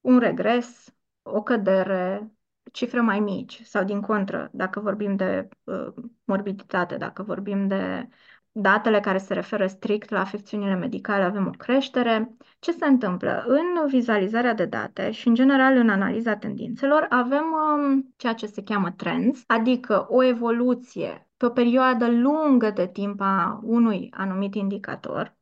un 0.00 0.18
regres, 0.18 0.94
o 1.22 1.42
cădere, 1.42 2.32
cifre 2.76 3.00
mai 3.00 3.20
mici 3.20 3.62
sau 3.64 3.84
din 3.84 4.00
contră, 4.00 4.48
dacă 4.52 4.80
vorbim 4.80 5.16
de 5.16 5.48
uh, 5.64 5.92
morbiditate, 6.24 6.96
dacă 6.96 7.22
vorbim 7.22 7.68
de 7.68 8.08
datele 8.52 9.00
care 9.00 9.18
se 9.18 9.34
referă 9.34 9.66
strict 9.66 10.10
la 10.10 10.20
afecțiunile 10.20 10.74
medicale, 10.74 11.22
avem 11.22 11.46
o 11.46 11.50
creștere. 11.50 12.36
Ce 12.58 12.72
se 12.72 12.86
întâmplă? 12.86 13.44
În 13.46 13.86
vizualizarea 13.88 14.54
de 14.54 14.64
date 14.64 15.10
și, 15.10 15.28
în 15.28 15.34
general, 15.34 15.76
în 15.76 15.88
analiza 15.88 16.36
tendințelor, 16.36 17.06
avem 17.08 17.44
um, 17.44 18.14
ceea 18.16 18.32
ce 18.32 18.46
se 18.46 18.62
cheamă 18.62 18.90
trends, 18.90 19.42
adică 19.46 20.06
o 20.08 20.22
evoluție 20.22 21.28
pe 21.36 21.46
o 21.46 21.50
perioadă 21.50 22.10
lungă 22.10 22.70
de 22.70 22.86
timp 22.86 23.20
a 23.20 23.60
unui 23.62 24.12
anumit 24.16 24.54
indicator, 24.54 25.36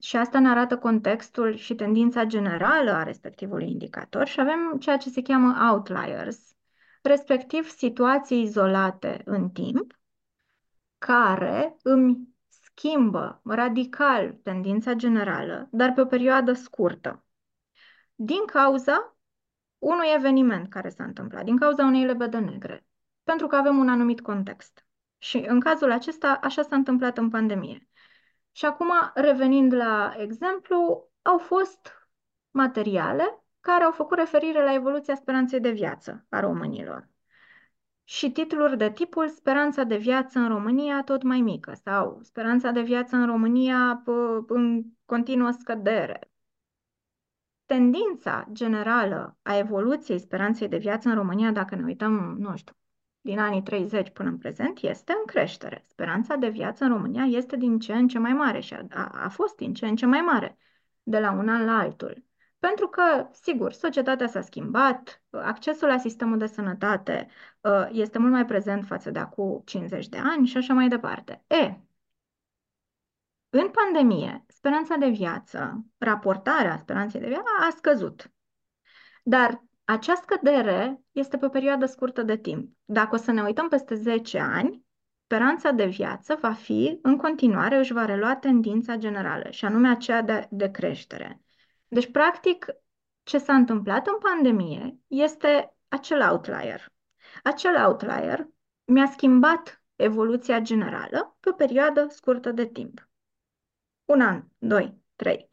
și 0.00 0.16
asta 0.16 0.38
ne 0.38 0.48
arată 0.48 0.78
contextul 0.78 1.54
și 1.56 1.74
tendința 1.74 2.24
generală 2.24 2.90
a 2.90 3.02
respectivului 3.02 3.70
indicator 3.70 4.26
și 4.26 4.40
avem 4.40 4.76
ceea 4.78 4.96
ce 4.96 5.08
se 5.08 5.22
cheamă 5.22 5.70
outliers, 5.70 6.56
respectiv 7.02 7.68
situații 7.68 8.42
izolate 8.42 9.22
în 9.24 9.50
timp, 9.50 9.98
care 10.98 11.76
îmi 11.82 12.28
schimbă 12.48 13.40
radical 13.44 14.32
tendința 14.32 14.92
generală, 14.92 15.68
dar 15.70 15.92
pe 15.92 16.00
o 16.00 16.06
perioadă 16.06 16.52
scurtă, 16.52 17.24
din 18.14 18.44
cauza 18.46 19.16
unui 19.78 20.06
eveniment 20.16 20.68
care 20.68 20.88
s-a 20.88 21.04
întâmplat, 21.04 21.44
din 21.44 21.56
cauza 21.56 21.84
unei 21.84 22.04
lebede 22.04 22.38
negre, 22.38 22.86
pentru 23.22 23.46
că 23.46 23.56
avem 23.56 23.78
un 23.78 23.88
anumit 23.88 24.20
context. 24.20 24.86
Și 25.18 25.36
în 25.36 25.60
cazul 25.60 25.90
acesta, 25.90 26.38
așa 26.42 26.62
s-a 26.62 26.76
întâmplat 26.76 27.18
în 27.18 27.28
pandemie. 27.28 27.88
Și 28.52 28.64
acum, 28.64 28.92
revenind 29.14 29.72
la 29.72 30.14
exemplu, 30.16 31.10
au 31.22 31.38
fost 31.38 31.92
materiale 32.50 33.42
care 33.70 33.84
au 33.84 33.92
făcut 33.92 34.18
referire 34.18 34.64
la 34.64 34.74
evoluția 34.74 35.14
speranței 35.14 35.60
de 35.60 35.70
viață 35.70 36.26
a 36.28 36.40
românilor 36.40 37.08
și 38.04 38.30
titluri 38.30 38.76
de 38.76 38.90
tipul 38.90 39.28
Speranța 39.28 39.82
de 39.84 39.96
viață 39.96 40.38
în 40.38 40.48
România 40.48 41.02
tot 41.02 41.22
mai 41.22 41.40
mică 41.40 41.72
sau 41.84 42.18
Speranța 42.22 42.70
de 42.70 42.80
viață 42.80 43.16
în 43.16 43.26
România 43.26 44.02
în 44.46 44.84
continuă 45.04 45.50
scădere. 45.50 46.30
Tendința 47.66 48.48
generală 48.52 49.38
a 49.42 49.56
evoluției 49.56 50.18
speranței 50.18 50.68
de 50.68 50.76
viață 50.76 51.08
în 51.08 51.14
România, 51.14 51.50
dacă 51.50 51.74
ne 51.74 51.84
uităm, 51.84 52.36
nu 52.38 52.56
știu, 52.56 52.74
din 53.20 53.38
anii 53.38 53.62
30 53.62 54.10
până 54.10 54.28
în 54.28 54.38
prezent, 54.38 54.78
este 54.82 55.12
în 55.12 55.24
creștere. 55.26 55.84
Speranța 55.86 56.36
de 56.36 56.48
viață 56.48 56.84
în 56.84 56.90
România 56.90 57.24
este 57.24 57.56
din 57.56 57.78
ce 57.78 57.92
în 57.92 58.08
ce 58.08 58.18
mai 58.18 58.32
mare 58.32 58.60
și 58.60 58.74
a, 58.74 59.08
a 59.12 59.28
fost 59.28 59.56
din 59.56 59.74
ce 59.74 59.86
în 59.86 59.96
ce 59.96 60.06
mai 60.06 60.20
mare 60.20 60.58
de 61.02 61.18
la 61.18 61.32
un 61.32 61.48
an 61.48 61.64
la 61.64 61.78
altul. 61.78 62.27
Pentru 62.58 62.88
că, 62.88 63.28
sigur, 63.32 63.72
societatea 63.72 64.26
s-a 64.28 64.40
schimbat, 64.40 65.22
accesul 65.30 65.88
la 65.88 65.98
sistemul 65.98 66.38
de 66.38 66.46
sănătate 66.46 67.28
uh, 67.60 67.88
este 67.90 68.18
mult 68.18 68.32
mai 68.32 68.44
prezent 68.44 68.86
față 68.86 69.10
de 69.10 69.18
acum 69.18 69.62
50 69.64 70.08
de 70.08 70.18
ani 70.18 70.46
și 70.46 70.56
așa 70.56 70.74
mai 70.74 70.88
departe. 70.88 71.44
E, 71.46 71.80
în 73.50 73.70
pandemie, 73.70 74.44
speranța 74.48 74.96
de 74.96 75.08
viață, 75.08 75.84
raportarea 75.98 76.76
speranței 76.76 77.20
de 77.20 77.26
viață 77.26 77.48
a 77.60 77.70
scăzut. 77.70 78.32
Dar 79.22 79.64
acea 79.84 80.14
scădere 80.14 81.00
este 81.12 81.36
pe 81.36 81.44
o 81.44 81.48
perioadă 81.48 81.86
scurtă 81.86 82.22
de 82.22 82.36
timp. 82.36 82.76
Dacă 82.84 83.14
o 83.14 83.18
să 83.18 83.32
ne 83.32 83.42
uităm 83.42 83.68
peste 83.68 83.94
10 83.94 84.38
ani, 84.38 84.84
speranța 85.24 85.70
de 85.70 85.86
viață 85.86 86.38
va 86.40 86.52
fi, 86.52 86.98
în 87.02 87.16
continuare, 87.16 87.76
își 87.76 87.92
va 87.92 88.04
relua 88.04 88.36
tendința 88.36 88.96
generală, 88.96 89.50
și 89.50 89.64
anume 89.64 89.88
aceea 89.88 90.22
de, 90.22 90.46
de 90.50 90.70
creștere. 90.70 91.42
Deci, 91.88 92.10
practic, 92.10 92.66
ce 93.22 93.38
s-a 93.38 93.54
întâmplat 93.54 94.06
în 94.06 94.18
pandemie 94.18 94.98
este 95.06 95.76
acel 95.88 96.20
outlier. 96.30 96.92
Acel 97.42 97.84
outlier 97.86 98.48
mi-a 98.84 99.06
schimbat 99.06 99.82
evoluția 99.96 100.60
generală 100.60 101.36
pe 101.40 101.48
o 101.48 101.52
perioadă 101.52 102.06
scurtă 102.10 102.50
de 102.52 102.66
timp. 102.66 103.08
Un 104.04 104.20
an, 104.20 104.44
doi, 104.58 105.02
trei. 105.16 105.50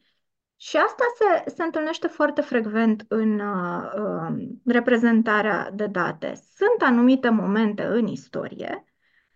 Și 0.55 0.77
asta 0.77 1.03
se, 1.15 1.49
se 1.49 1.63
întâlnește 1.63 2.07
foarte 2.07 2.41
frecvent 2.41 3.05
în 3.07 3.39
uh, 3.39 3.91
uh, 3.97 4.47
reprezentarea 4.65 5.71
de 5.71 5.87
date. 5.87 6.33
Sunt 6.33 6.81
anumite 6.81 7.29
momente 7.29 7.85
în 7.85 8.07
istorie 8.07 8.85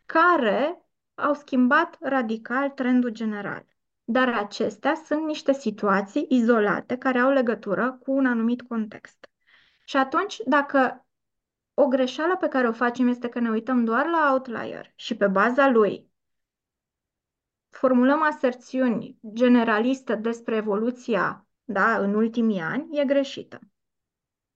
care 0.06 0.82
au 1.16 1.34
schimbat 1.34 1.98
radical 2.00 2.70
trendul 2.70 3.10
general 3.10 3.66
dar 4.12 4.34
acestea 4.34 4.96
sunt 5.06 5.26
niște 5.26 5.54
situații 5.54 6.26
izolate 6.30 6.98
care 6.98 7.20
au 7.20 7.32
legătură 7.32 7.98
cu 8.02 8.12
un 8.12 8.26
anumit 8.26 8.62
context. 8.62 9.30
Și 9.86 9.98
atunci, 9.98 10.38
dacă 10.46 11.08
o 11.74 11.88
greșeală 11.88 12.38
pe 12.38 12.48
care 12.48 12.68
o 12.68 12.72
facem 12.72 13.08
este 13.08 13.30
că 13.30 13.40
ne 13.40 13.50
uităm 13.50 13.84
doar 13.84 14.06
la 14.06 14.30
outlier 14.32 14.92
și 14.96 15.16
pe 15.16 15.28
baza 15.28 15.70
lui 15.70 16.12
formulăm 17.70 18.22
aserțiuni 18.22 19.20
generaliste 19.34 20.16
despre 20.16 20.56
evoluția 20.56 21.48
da, 21.64 21.98
în 21.98 22.14
ultimii 22.14 22.60
ani, 22.60 22.98
e 23.00 23.06
greșită. 23.06 23.60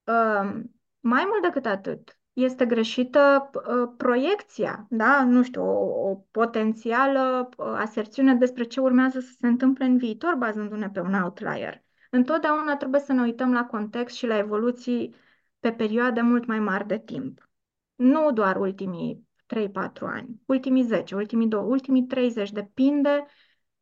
Uh, 0.03 0.61
mai 0.99 1.25
mult 1.25 1.41
decât 1.41 1.65
atât, 1.65 2.17
este 2.33 2.65
greșită 2.65 3.49
uh, 3.53 3.91
proiecția, 3.97 4.85
da? 4.89 5.23
Nu 5.23 5.43
știu, 5.43 5.63
o, 5.63 6.09
o 6.09 6.15
potențială 6.31 7.49
uh, 7.57 7.65
aserțiune 7.77 8.35
despre 8.35 8.63
ce 8.63 8.79
urmează 8.79 9.19
să 9.19 9.35
se 9.39 9.47
întâmple 9.47 9.85
în 9.85 9.97
viitor, 9.97 10.35
bazându-ne 10.35 10.89
pe 10.89 10.99
un 10.99 11.13
outlier. 11.13 11.83
Întotdeauna 12.09 12.75
trebuie 12.75 13.01
să 13.01 13.13
ne 13.13 13.21
uităm 13.21 13.53
la 13.53 13.65
context 13.65 14.15
și 14.15 14.25
la 14.27 14.37
evoluții 14.37 15.15
pe 15.59 15.71
perioade 15.71 16.21
mult 16.21 16.45
mai 16.45 16.59
mari 16.59 16.87
de 16.87 16.97
timp. 16.97 17.49
Nu 17.95 18.31
doar 18.31 18.55
ultimii 18.55 19.27
3-4 19.55 19.69
ani, 19.99 20.41
ultimii 20.45 20.83
10, 20.83 21.15
ultimii 21.15 21.47
2, 21.47 21.63
ultimii 21.65 22.03
30, 22.03 22.51
depinde 22.51 23.25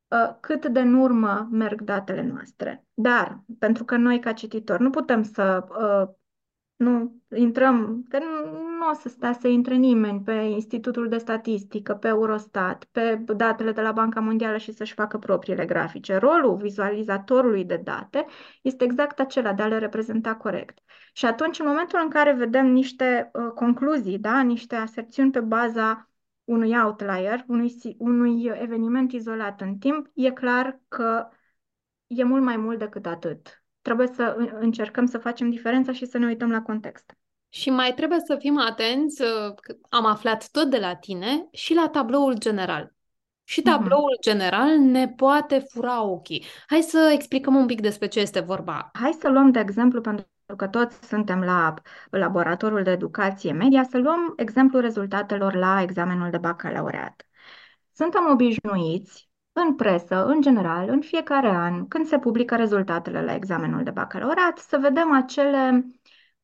uh, 0.07 0.35
cât 0.39 0.65
de 0.65 0.79
în 0.79 0.93
urmă 0.93 1.47
merg 1.51 1.81
datele 1.81 2.21
noastre. 2.21 2.85
Dar, 2.93 3.43
pentru 3.59 3.83
că 3.85 3.95
noi 3.95 4.19
ca 4.19 4.33
cititori 4.33 4.81
nu 4.81 4.89
putem 4.89 5.23
să 5.23 5.65
uh, 5.69 6.15
nu 6.81 7.21
intrăm, 7.35 8.05
că 8.09 8.17
nu, 8.17 8.51
nu 8.51 8.89
o 8.89 8.93
să 8.93 9.09
stea 9.09 9.33
să 9.33 9.47
intre 9.47 9.75
nimeni 9.75 10.21
pe 10.21 10.31
Institutul 10.31 11.07
de 11.09 11.17
Statistică, 11.17 11.93
pe 11.93 12.07
Eurostat, 12.07 12.83
pe 12.83 13.15
datele 13.35 13.71
de 13.71 13.81
la 13.81 13.91
Banca 13.91 14.19
Mondială 14.19 14.57
și 14.57 14.71
să-și 14.71 14.93
facă 14.93 15.17
propriile 15.17 15.65
grafice. 15.65 16.15
Rolul 16.15 16.55
vizualizatorului 16.55 17.65
de 17.65 17.81
date 17.83 18.25
este 18.61 18.83
exact 18.83 19.19
acela 19.19 19.53
de 19.53 19.61
a 19.61 19.67
le 19.67 19.77
reprezenta 19.77 20.35
corect. 20.35 20.79
Și 21.13 21.25
atunci, 21.25 21.59
în 21.59 21.65
momentul 21.67 21.99
în 22.03 22.09
care 22.09 22.33
vedem 22.33 22.67
niște 22.67 23.31
uh, 23.33 23.51
concluzii, 23.55 24.19
da, 24.19 24.41
niște 24.41 24.75
aserțiuni 24.75 25.31
pe 25.31 25.39
baza 25.39 26.09
unui 26.43 26.77
outlier, 26.83 27.43
unui, 27.47 27.95
unui 27.97 28.51
eveniment 28.53 29.11
izolat 29.11 29.61
în 29.61 29.77
timp, 29.77 30.07
e 30.13 30.31
clar 30.31 30.79
că 30.87 31.27
e 32.07 32.23
mult 32.23 32.43
mai 32.43 32.57
mult 32.57 32.79
decât 32.79 33.05
atât 33.05 33.60
trebuie 33.81 34.07
să 34.07 34.35
încercăm 34.59 35.05
să 35.05 35.17
facem 35.17 35.49
diferența 35.49 35.91
și 35.91 36.05
să 36.05 36.17
ne 36.17 36.25
uităm 36.25 36.51
la 36.51 36.61
context. 36.61 37.15
Și 37.49 37.69
mai 37.69 37.93
trebuie 37.93 38.19
să 38.19 38.35
fim 38.39 38.57
atenți, 38.57 39.21
uh, 39.21 39.53
am 39.89 40.05
aflat 40.05 40.49
tot 40.51 40.69
de 40.69 40.77
la 40.77 40.95
tine, 40.95 41.47
și 41.51 41.73
la 41.73 41.89
tabloul 41.89 42.37
general. 42.37 42.93
și 43.43 43.59
mhm. 43.59 43.69
tabloul 43.69 44.15
uh-huh. 44.17 44.21
general 44.21 44.77
ne 44.77 45.07
poate 45.09 45.59
fura 45.59 46.03
ochii. 46.03 46.45
Hai 46.67 46.81
să 46.81 47.11
explicăm 47.13 47.55
un 47.55 47.65
pic 47.65 47.81
despre 47.81 48.07
ce 48.07 48.19
este 48.19 48.39
vorba. 48.39 48.89
Hai 48.93 49.17
să 49.19 49.29
luăm 49.29 49.51
de 49.51 49.59
exemplu, 49.59 50.01
pentru 50.01 50.25
că 50.57 50.67
toți 50.67 51.07
suntem 51.07 51.41
la 51.41 51.73
laboratorul 52.09 52.83
de 52.83 52.91
educație 52.91 53.51
media, 53.51 53.83
să 53.83 53.97
luăm 53.97 54.33
exemplu 54.37 54.79
rezultatelor 54.79 55.55
la 55.55 55.81
examenul 55.81 56.29
de 56.29 56.37
bacalaureat. 56.37 57.25
Suntem 57.93 58.27
obișnuiți 58.31 59.30
în 59.53 59.75
presă, 59.75 60.25
în 60.25 60.41
general, 60.41 60.89
în 60.89 61.01
fiecare 61.01 61.49
an, 61.49 61.87
când 61.87 62.05
se 62.05 62.19
publică 62.19 62.55
rezultatele 62.55 63.23
la 63.23 63.35
examenul 63.35 63.83
de 63.83 63.91
bacalaureat, 63.91 64.57
să 64.57 64.77
vedem 64.81 65.11
acele 65.11 65.85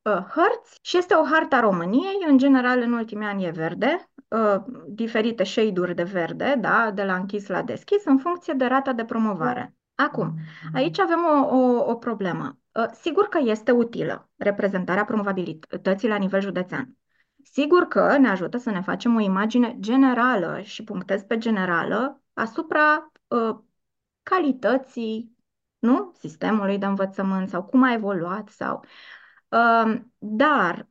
uh, 0.01 0.11
hărți 0.11 0.79
și 0.81 0.97
este 0.97 1.13
o 1.13 1.23
harta 1.23 1.59
României, 1.59 2.25
în 2.27 2.37
general 2.37 2.81
în 2.81 2.93
ultimii 2.93 3.27
ani 3.27 3.45
e 3.45 3.49
verde, 3.49 4.09
uh, 4.27 4.63
diferite 4.87 5.43
shade-uri 5.43 5.95
de 5.95 6.03
verde, 6.03 6.55
da, 6.59 6.91
de 6.93 7.03
la 7.03 7.15
închis 7.15 7.47
la 7.47 7.61
deschis, 7.61 8.05
în 8.05 8.17
funcție 8.17 8.53
de 8.53 8.65
rata 8.65 8.93
de 8.93 9.05
promovare. 9.05 9.75
Acum, 9.95 10.33
aici 10.73 10.99
avem 10.99 11.19
o, 11.25 11.55
o, 11.55 11.89
o 11.89 11.95
problemă. 11.95 12.57
Uh, 12.71 12.85
sigur 12.91 13.27
că 13.27 13.39
este 13.43 13.71
utilă 13.71 14.29
reprezentarea 14.35 15.05
promovabilității 15.05 16.07
la 16.07 16.15
nivel 16.15 16.41
județean. 16.41 16.97
Sigur 17.43 17.87
că 17.87 18.17
ne 18.17 18.29
ajută 18.29 18.57
să 18.57 18.69
ne 18.69 18.81
facem 18.81 19.15
o 19.15 19.19
imagine 19.19 19.75
generală 19.79 20.59
și 20.63 20.83
punctez 20.83 21.23
pe 21.23 21.37
generală 21.37 22.21
asupra 22.38 23.12
uh, 23.27 23.58
calității 24.24 25.36
nu? 25.79 26.13
sistemului 26.20 26.77
de 26.77 26.86
învățământ 26.86 27.50
sau 27.50 27.63
cum 27.63 27.84
a 27.84 27.94
evoluat 27.94 28.50
sau. 28.50 28.84
Uh, 29.50 30.01
dar, 30.17 30.88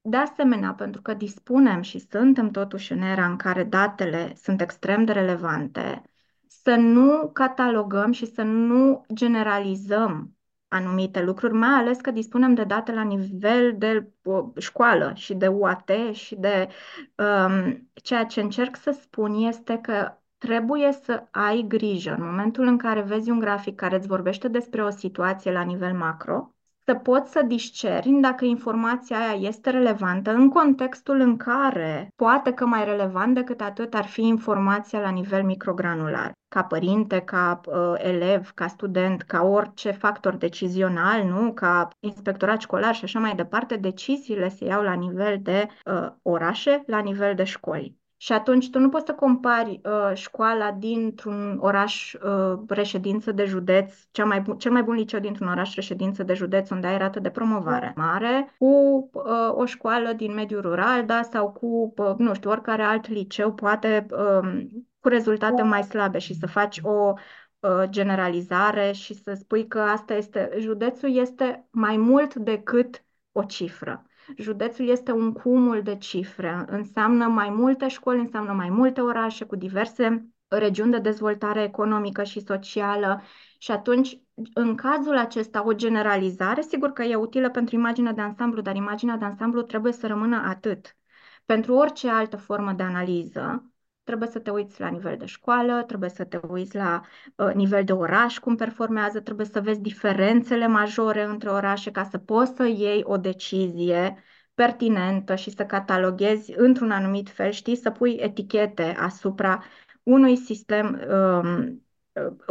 de 0.00 0.16
asemenea, 0.16 0.74
pentru 0.74 1.02
că 1.02 1.14
dispunem 1.14 1.82
și 1.82 1.98
suntem 1.98 2.50
totuși 2.50 2.92
în 2.92 3.00
era 3.02 3.26
în 3.26 3.36
care 3.36 3.64
datele 3.64 4.34
sunt 4.34 4.60
extrem 4.60 5.04
de 5.04 5.12
relevante, 5.12 6.02
să 6.46 6.74
nu 6.74 7.30
catalogăm 7.32 8.12
și 8.12 8.26
să 8.26 8.42
nu 8.42 9.04
generalizăm 9.14 10.35
anumite 10.68 11.22
lucruri, 11.22 11.52
mai 11.52 11.70
ales 11.70 12.00
că 12.00 12.10
dispunem 12.10 12.54
de 12.54 12.64
date 12.64 12.92
la 12.92 13.02
nivel 13.02 13.74
de 13.78 14.10
școală 14.58 15.12
și 15.14 15.34
de 15.34 15.46
UAT 15.46 15.90
și 16.12 16.34
de 16.34 16.68
um, 17.16 17.90
ceea 17.94 18.24
ce 18.24 18.40
încerc 18.40 18.76
să 18.76 18.90
spun 18.90 19.34
este 19.34 19.78
că 19.78 20.18
trebuie 20.38 20.92
să 20.92 21.26
ai 21.30 21.64
grijă. 21.68 22.14
În 22.14 22.24
momentul 22.24 22.66
în 22.66 22.78
care 22.78 23.00
vezi 23.00 23.30
un 23.30 23.38
grafic 23.38 23.74
care 23.74 23.96
îți 23.96 24.06
vorbește 24.06 24.48
despre 24.48 24.84
o 24.84 24.90
situație 24.90 25.52
la 25.52 25.62
nivel 25.62 25.94
macro, 25.94 26.55
să 26.86 26.94
poți 26.94 27.30
să 27.30 27.42
discerni 27.42 28.20
dacă 28.20 28.44
informația 28.44 29.18
aia 29.18 29.48
este 29.48 29.70
relevantă 29.70 30.30
în 30.30 30.48
contextul 30.48 31.20
în 31.20 31.36
care 31.36 32.08
poate 32.16 32.52
că 32.52 32.66
mai 32.66 32.84
relevant 32.84 33.34
decât 33.34 33.60
atât 33.60 33.94
ar 33.94 34.04
fi 34.04 34.22
informația 34.22 35.00
la 35.00 35.10
nivel 35.10 35.44
microgranular. 35.44 36.32
Ca 36.48 36.64
părinte, 36.64 37.20
ca 37.20 37.60
uh, 37.66 37.94
elev, 37.96 38.50
ca 38.54 38.66
student, 38.66 39.22
ca 39.22 39.42
orice 39.42 39.90
factor 39.90 40.34
decizional, 40.34 41.24
nu? 41.24 41.52
ca 41.52 41.88
inspectorat 42.00 42.60
școlar 42.60 42.94
și 42.94 43.04
așa 43.04 43.18
mai 43.18 43.34
departe, 43.34 43.76
deciziile 43.76 44.48
se 44.48 44.64
iau 44.64 44.82
la 44.82 44.92
nivel 44.92 45.38
de 45.42 45.68
uh, 45.84 46.08
orașe, 46.22 46.82
la 46.86 46.98
nivel 46.98 47.34
de 47.34 47.44
școli. 47.44 47.96
Și 48.18 48.32
atunci 48.32 48.70
tu 48.70 48.78
nu 48.78 48.88
poți 48.88 49.06
să 49.06 49.14
compari 49.14 49.80
uh, 49.84 50.10
școala 50.14 50.72
dintr-un 50.72 51.58
oraș 51.60 52.12
uh, 52.12 52.58
reședință 52.68 53.32
de 53.32 53.44
județ, 53.44 53.94
cea 54.10 54.24
mai 54.24 54.40
bu- 54.40 54.54
cel 54.54 54.72
mai 54.72 54.82
bun 54.82 54.94
liceu 54.94 55.20
dintr-un 55.20 55.48
oraș 55.48 55.74
reședință 55.74 56.22
de 56.22 56.34
județ 56.34 56.70
unde 56.70 56.86
ai 56.86 56.98
rată 56.98 57.20
de 57.20 57.30
promovare 57.30 57.92
mare, 57.96 58.54
cu 58.58 58.66
uh, 59.12 59.50
o 59.50 59.64
școală 59.64 60.12
din 60.12 60.34
mediul 60.34 60.60
rural, 60.60 61.06
da, 61.06 61.22
sau 61.22 61.52
cu, 61.52 61.94
uh, 61.96 62.14
nu 62.18 62.34
știu, 62.34 62.50
oricare 62.50 62.82
alt 62.82 63.08
liceu, 63.08 63.54
poate 63.54 64.06
uh, 64.10 64.66
cu 65.00 65.08
rezultate 65.08 65.62
mai 65.62 65.82
slabe 65.82 66.18
și 66.18 66.34
să 66.34 66.46
faci 66.46 66.80
o 66.82 67.12
uh, 67.60 67.82
generalizare 67.88 68.92
și 68.92 69.14
să 69.14 69.34
spui 69.34 69.66
că 69.66 69.80
asta 69.80 70.14
este, 70.14 70.50
județul 70.58 71.16
este 71.16 71.68
mai 71.70 71.96
mult 71.96 72.34
decât 72.34 73.04
o 73.32 73.42
cifră. 73.44 74.06
Județul 74.36 74.88
este 74.88 75.12
un 75.12 75.32
cumul 75.32 75.82
de 75.82 75.96
cifre, 75.96 76.64
înseamnă 76.66 77.26
mai 77.26 77.50
multe 77.50 77.88
școli, 77.88 78.18
înseamnă 78.20 78.52
mai 78.52 78.68
multe 78.68 79.00
orașe 79.00 79.44
cu 79.44 79.56
diverse 79.56 80.26
regiuni 80.48 80.90
de 80.90 80.98
dezvoltare 80.98 81.62
economică 81.62 82.22
și 82.24 82.40
socială 82.40 83.22
și 83.58 83.70
atunci, 83.70 84.20
în 84.54 84.74
cazul 84.74 85.16
acesta, 85.16 85.66
o 85.66 85.72
generalizare, 85.72 86.60
sigur 86.62 86.92
că 86.92 87.02
e 87.02 87.14
utilă 87.14 87.50
pentru 87.50 87.74
imaginea 87.74 88.12
de 88.12 88.20
ansamblu, 88.20 88.60
dar 88.60 88.76
imaginea 88.76 89.16
de 89.16 89.24
ansamblu 89.24 89.62
trebuie 89.62 89.92
să 89.92 90.06
rămână 90.06 90.42
atât. 90.46 90.96
Pentru 91.44 91.74
orice 91.74 92.08
altă 92.08 92.36
formă 92.36 92.72
de 92.72 92.82
analiză, 92.82 93.70
trebuie 94.06 94.28
să 94.28 94.38
te 94.38 94.50
uiți 94.50 94.80
la 94.80 94.88
nivel 94.88 95.16
de 95.16 95.26
școală, 95.26 95.82
trebuie 95.86 96.10
să 96.10 96.24
te 96.24 96.40
uiți 96.48 96.76
la 96.76 97.02
uh, 97.36 97.52
nivel 97.54 97.84
de 97.84 97.92
oraș, 97.92 98.38
cum 98.38 98.56
performează, 98.56 99.20
trebuie 99.20 99.46
să 99.46 99.60
vezi 99.60 99.80
diferențele 99.80 100.66
majore 100.66 101.24
între 101.24 101.50
orașe 101.50 101.90
ca 101.90 102.04
să 102.04 102.18
poți 102.18 102.54
să 102.56 102.64
iei 102.66 103.02
o 103.04 103.16
decizie 103.16 104.16
pertinentă 104.54 105.34
și 105.34 105.50
să 105.50 105.64
cataloghezi 105.66 106.52
într-un 106.56 106.90
anumit 106.90 107.28
fel, 107.28 107.50
știi, 107.50 107.76
să 107.76 107.90
pui 107.90 108.12
etichete 108.20 108.82
asupra 108.82 109.62
unui 110.02 110.36
sistem, 110.36 111.00
um, 111.10 111.82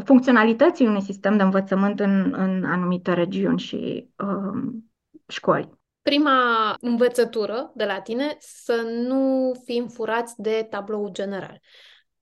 funcționalității 0.05 0.87
unui 0.87 1.01
sistem 1.01 1.37
de 1.37 1.43
învățământ 1.43 1.99
în, 1.99 2.33
în 2.37 2.63
anumite 2.63 3.13
regiuni 3.13 3.59
și 3.59 4.09
um, 4.17 4.91
școli 5.27 5.69
prima 6.09 6.75
învățătură 6.79 7.71
de 7.75 7.85
la 7.85 8.01
tine 8.01 8.35
să 8.39 8.81
nu 9.07 9.51
fim 9.63 9.87
furați 9.87 10.33
de 10.37 10.67
tablou 10.69 11.09
general. 11.11 11.61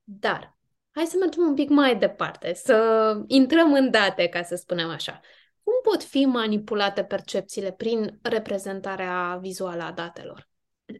Dar 0.04 0.58
hai 0.92 1.06
să 1.06 1.18
mergem 1.20 1.44
un 1.44 1.54
pic 1.54 1.70
mai 1.70 1.98
departe, 1.98 2.54
să 2.54 3.18
intrăm 3.28 3.74
în 3.74 3.92
date, 3.92 4.28
ca 4.28 4.44
să 4.44 4.56
spunem 4.56 4.90
așa. 4.90 5.20
Cum 5.64 5.74
pot 5.92 6.04
fi 6.04 6.26
manipulate 6.26 7.04
percepțiile 7.04 7.72
prin 7.72 8.20
reprezentarea 8.22 9.38
vizuală 9.42 9.84
a 9.84 9.92
datelor? 9.92 10.50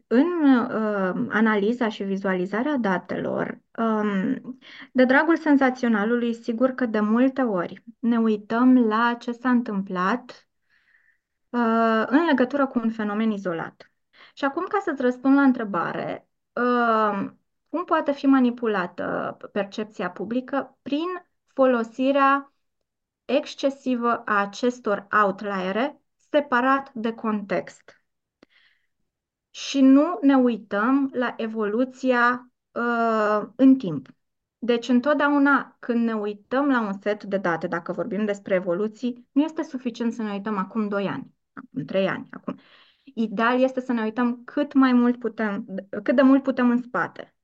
În 0.06 0.26
uh, 0.44 1.26
analiza 1.28 1.88
și 1.88 2.02
vizualizarea 2.02 2.76
datelor, 2.76 3.60
um, 3.78 4.58
de 4.92 5.04
dragul 5.04 5.36
senzaționalului, 5.36 6.34
sigur 6.34 6.70
că 6.70 6.86
de 6.86 7.00
multe 7.00 7.42
ori 7.42 7.82
ne 7.98 8.18
uităm 8.18 8.86
la 8.86 9.16
ce 9.18 9.32
s-a 9.32 9.50
întâmplat 9.50 10.48
Uh, 11.54 12.04
în 12.06 12.24
legătură 12.24 12.66
cu 12.66 12.78
un 12.78 12.90
fenomen 12.90 13.30
izolat. 13.30 13.92
Și 14.34 14.44
acum, 14.44 14.66
ca 14.68 14.78
să-ți 14.84 15.02
răspund 15.02 15.34
la 15.36 15.42
întrebare, 15.42 16.28
uh, 16.52 17.30
cum 17.68 17.84
poate 17.84 18.12
fi 18.12 18.26
manipulată 18.26 19.36
percepția 19.52 20.10
publică? 20.10 20.78
Prin 20.82 21.06
folosirea 21.46 22.52
excesivă 23.24 24.18
a 24.24 24.40
acestor 24.40 25.06
outliere 25.24 26.00
separat 26.30 26.92
de 26.92 27.12
context. 27.12 28.04
Și 29.50 29.80
nu 29.80 30.18
ne 30.22 30.34
uităm 30.34 31.10
la 31.12 31.34
evoluția 31.36 32.52
uh, 32.72 33.42
în 33.56 33.76
timp. 33.76 34.08
Deci, 34.58 34.88
întotdeauna 34.88 35.76
când 35.78 36.04
ne 36.04 36.14
uităm 36.14 36.68
la 36.70 36.80
un 36.80 36.92
set 37.00 37.24
de 37.24 37.36
date, 37.36 37.66
dacă 37.66 37.92
vorbim 37.92 38.24
despre 38.24 38.54
evoluții, 38.54 39.28
nu 39.32 39.42
este 39.42 39.62
suficient 39.62 40.12
să 40.12 40.22
ne 40.22 40.32
uităm 40.32 40.56
acum 40.58 40.88
2 40.88 41.08
ani 41.08 41.33
acum 41.54 41.84
trei 41.84 42.08
ani. 42.08 42.28
Acum. 42.30 42.58
Ideal 43.02 43.62
este 43.62 43.80
să 43.80 43.92
ne 43.92 44.02
uităm 44.02 44.42
cât 44.44 44.72
mai 44.72 44.92
mult 44.92 45.18
putem, 45.18 45.66
cât 46.02 46.16
de 46.16 46.22
mult 46.22 46.42
putem 46.42 46.70
în 46.70 46.82
spate. 46.82 47.34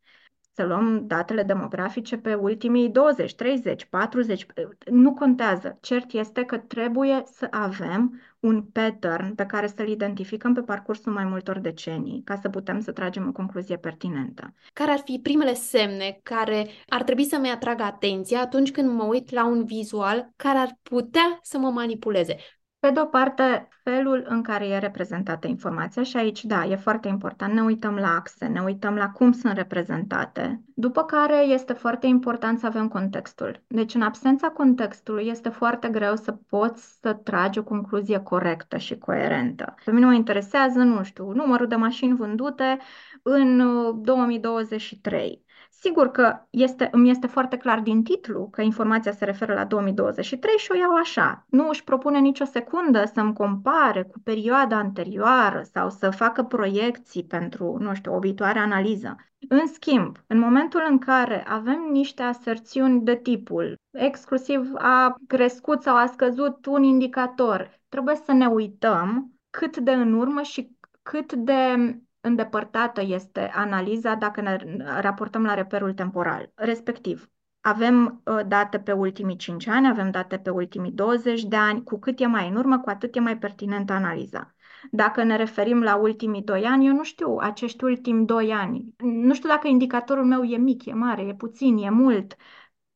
Să 0.53 0.67
luăm 0.67 1.07
datele 1.07 1.43
demografice 1.43 2.17
pe 2.17 2.35
ultimii 2.35 2.89
20, 2.89 3.35
30, 3.35 3.85
40, 3.85 4.47
nu 4.91 5.15
contează. 5.15 5.79
Cert 5.81 6.13
este 6.13 6.45
că 6.45 6.59
trebuie 6.59 7.23
să 7.33 7.47
avem 7.51 8.21
un 8.41 8.63
pattern 8.63 9.35
pe 9.35 9.47
care 9.47 9.67
să-l 9.67 9.89
identificăm 9.89 10.55
pe 10.55 10.61
parcursul 10.61 11.13
mai 11.13 11.25
multor 11.25 11.59
decenii, 11.59 12.23
ca 12.25 12.37
să 12.37 12.49
putem 12.49 12.81
să 12.81 12.93
tragem 12.93 13.29
o 13.29 13.33
concluzie 13.33 13.77
pertinentă. 13.77 14.55
Care 14.73 14.91
ar 14.91 15.01
fi 15.05 15.21
primele 15.23 15.55
semne 15.55 16.21
care 16.23 16.67
ar 16.87 17.03
trebui 17.03 17.25
să-mi 17.25 17.51
atragă 17.51 17.83
atenția 17.83 18.41
atunci 18.41 18.71
când 18.71 18.91
mă 18.91 19.05
uit 19.05 19.31
la 19.31 19.47
un 19.47 19.65
vizual 19.65 20.33
care 20.37 20.59
ar 20.59 20.79
putea 20.83 21.39
să 21.43 21.59
mă 21.59 21.71
manipuleze? 21.71 22.37
Pe 22.81 22.91
de 22.91 23.01
o 23.01 23.05
parte, 23.05 23.69
felul 23.83 24.25
în 24.29 24.43
care 24.43 24.67
e 24.67 24.79
reprezentată 24.79 25.47
informația 25.47 26.03
și 26.03 26.17
aici, 26.17 26.45
da, 26.45 26.65
e 26.65 26.77
foarte 26.77 27.09
important, 27.09 27.53
ne 27.53 27.63
uităm 27.63 27.95
la 27.95 28.15
axe, 28.15 28.47
ne 28.47 28.61
uităm 28.61 28.95
la 28.95 29.11
cum 29.11 29.33
sunt 29.33 29.53
reprezentate, 29.53 30.63
după 30.75 31.05
care 31.05 31.45
este 31.45 31.73
foarte 31.73 32.07
important 32.07 32.59
să 32.59 32.67
avem 32.67 32.89
contextul. 32.89 33.63
Deci, 33.67 33.95
în 33.95 34.03
absența 34.03 34.49
contextului, 34.49 35.27
este 35.27 35.49
foarte 35.49 35.89
greu 35.89 36.17
să 36.17 36.33
poți 36.33 36.99
să 37.01 37.13
tragi 37.13 37.59
o 37.59 37.63
concluzie 37.63 38.19
corectă 38.19 38.77
și 38.77 38.99
coerentă. 38.99 39.75
Pe 39.85 39.93
mine 39.93 40.07
mă 40.07 40.15
interesează, 40.15 40.79
nu 40.79 41.03
știu, 41.03 41.33
numărul 41.33 41.67
de 41.67 41.77
mașini 41.77 42.17
vândute 42.17 42.79
în 43.23 43.63
2023 44.03 45.45
Sigur 45.83 46.11
că 46.11 46.47
este, 46.51 46.89
îmi 46.93 47.11
este 47.11 47.27
foarte 47.27 47.57
clar 47.57 47.81
din 47.81 48.03
titlu 48.03 48.49
că 48.51 48.63
informația 48.63 49.13
se 49.13 49.25
referă 49.25 49.55
la 49.55 49.65
2023 49.65 50.57
și 50.57 50.71
o 50.73 50.77
iau 50.77 50.95
așa. 50.95 51.47
Nu 51.49 51.69
își 51.69 51.85
propune 51.85 52.19
nicio 52.19 52.45
secundă 52.45 53.05
să-mi 53.05 53.35
compare 53.35 54.03
cu 54.03 54.19
perioada 54.25 54.77
anterioară 54.77 55.63
sau 55.73 55.91
să 55.91 56.11
facă 56.11 56.43
proiecții 56.43 57.25
pentru, 57.25 57.77
nu 57.79 57.95
știu, 57.95 58.15
o 58.15 58.19
viitoare 58.19 58.59
analiză. 58.59 59.17
În 59.49 59.67
schimb, 59.67 60.17
în 60.27 60.39
momentul 60.39 60.87
în 60.89 60.99
care 60.99 61.45
avem 61.49 61.89
niște 61.91 62.23
aserțiuni 62.23 63.01
de 63.01 63.17
tipul 63.17 63.75
exclusiv 63.91 64.71
a 64.75 65.15
crescut 65.27 65.83
sau 65.83 65.97
a 65.97 66.07
scăzut 66.07 66.67
un 66.67 66.83
indicator, 66.83 67.81
trebuie 67.89 68.15
să 68.25 68.33
ne 68.33 68.47
uităm 68.47 69.33
cât 69.51 69.77
de 69.77 69.93
în 69.93 70.13
urmă 70.13 70.43
și 70.43 70.77
cât 71.03 71.33
de 71.33 71.77
îndepărtată 72.21 73.03
este 73.03 73.51
analiza 73.55 74.15
dacă 74.15 74.41
ne 74.41 74.57
raportăm 75.01 75.45
la 75.45 75.55
reperul 75.55 75.93
temporal. 75.93 76.53
Respectiv, 76.55 77.31
avem 77.61 78.23
uh, 78.25 78.41
date 78.47 78.79
pe 78.79 78.93
ultimii 78.93 79.37
5 79.37 79.67
ani, 79.67 79.89
avem 79.89 80.11
date 80.11 80.39
pe 80.39 80.51
ultimii 80.51 80.93
20 80.93 81.43
de 81.45 81.57
ani, 81.57 81.83
cu 81.83 81.99
cât 81.99 82.21
e 82.21 82.27
mai 82.27 82.49
în 82.49 82.57
urmă, 82.57 82.79
cu 82.79 82.89
atât 82.89 83.17
e 83.17 83.21
mai 83.21 83.39
pertinentă 83.39 83.93
analiza. 83.93 84.55
Dacă 84.91 85.23
ne 85.23 85.37
referim 85.37 85.83
la 85.83 85.97
ultimii 85.97 86.43
2 86.43 86.65
ani, 86.65 86.87
eu 86.87 86.93
nu 86.93 87.03
știu 87.03 87.37
acești 87.37 87.85
ultimi 87.85 88.27
2 88.27 88.53
ani. 88.53 88.95
Nu 88.99 89.35
știu 89.35 89.49
dacă 89.49 89.69
indicatorul 89.69 90.25
meu 90.25 90.43
e 90.43 90.57
mic, 90.57 90.85
e 90.85 90.93
mare, 90.93 91.23
e 91.23 91.35
puțin, 91.35 91.77
e 91.77 91.91
mult, 91.91 92.37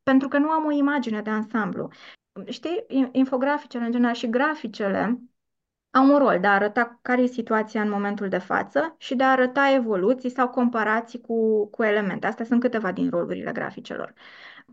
pentru 0.02 0.28
că 0.28 0.38
nu 0.38 0.48
am 0.48 0.64
o 0.64 0.70
imagine 0.70 1.22
de 1.22 1.30
ansamblu. 1.30 1.88
Știi, 2.48 2.84
infograficele 3.12 3.84
în 3.84 3.90
general 3.90 4.14
și 4.14 4.30
graficele 4.30 5.20
au 5.94 6.12
un 6.12 6.18
rol 6.18 6.38
de 6.40 6.46
a 6.46 6.52
arăta 6.52 6.98
care 7.02 7.22
e 7.22 7.26
situația 7.26 7.82
în 7.82 7.90
momentul 7.90 8.28
de 8.28 8.38
față 8.38 8.94
și 8.98 9.14
de 9.14 9.22
a 9.22 9.30
arăta 9.30 9.72
evoluții 9.74 10.30
sau 10.30 10.48
comparații 10.48 11.20
cu, 11.20 11.66
cu 11.66 11.82
elemente. 11.82 12.26
Astea 12.26 12.44
sunt 12.44 12.60
câteva 12.60 12.92
din 12.92 13.10
rolurile 13.10 13.52
graficelor. 13.52 14.14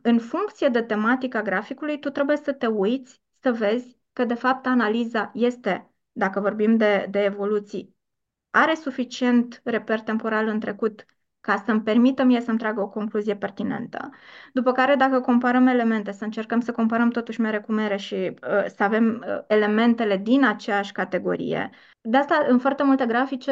În 0.01 0.19
funcție 0.19 0.67
de 0.67 0.81
tematica 0.81 1.41
graficului, 1.41 1.99
tu 1.99 2.10
trebuie 2.10 2.38
să 2.38 2.53
te 2.53 2.67
uiți, 2.67 3.21
să 3.39 3.51
vezi 3.51 3.97
că, 4.13 4.25
de 4.25 4.34
fapt, 4.34 4.65
analiza 4.65 5.31
este, 5.34 5.91
dacă 6.12 6.39
vorbim 6.39 6.77
de, 6.77 7.07
de 7.10 7.19
evoluții, 7.23 7.95
are 8.49 8.73
suficient 8.75 9.62
reper 9.63 10.01
temporal 10.01 10.47
în 10.47 10.60
trecut 10.60 11.05
ca 11.41 11.63
să-mi 11.65 11.82
permită 11.82 12.23
mie 12.23 12.41
să-mi 12.41 12.58
tragă 12.58 12.82
o 12.82 12.89
concluzie 12.89 13.36
pertinentă. 13.36 14.10
După 14.54 14.71
care, 14.71 14.95
dacă 14.95 15.19
comparăm 15.19 15.67
elemente, 15.67 16.12
să 16.12 16.23
încercăm 16.23 16.60
să 16.60 16.71
comparăm 16.71 17.10
totuși 17.10 17.41
mere 17.41 17.60
cu 17.60 17.71
mere 17.71 17.97
și 17.97 18.15
uh, 18.15 18.65
să 18.75 18.84
avem 18.84 19.23
uh, 19.27 19.43
elementele 19.47 20.17
din 20.17 20.45
aceeași 20.45 20.91
categorie. 20.91 21.69
De 22.01 22.17
asta, 22.17 22.45
în 22.49 22.60
foarte 22.60 22.84
multe 22.84 23.06
grafice, 23.06 23.51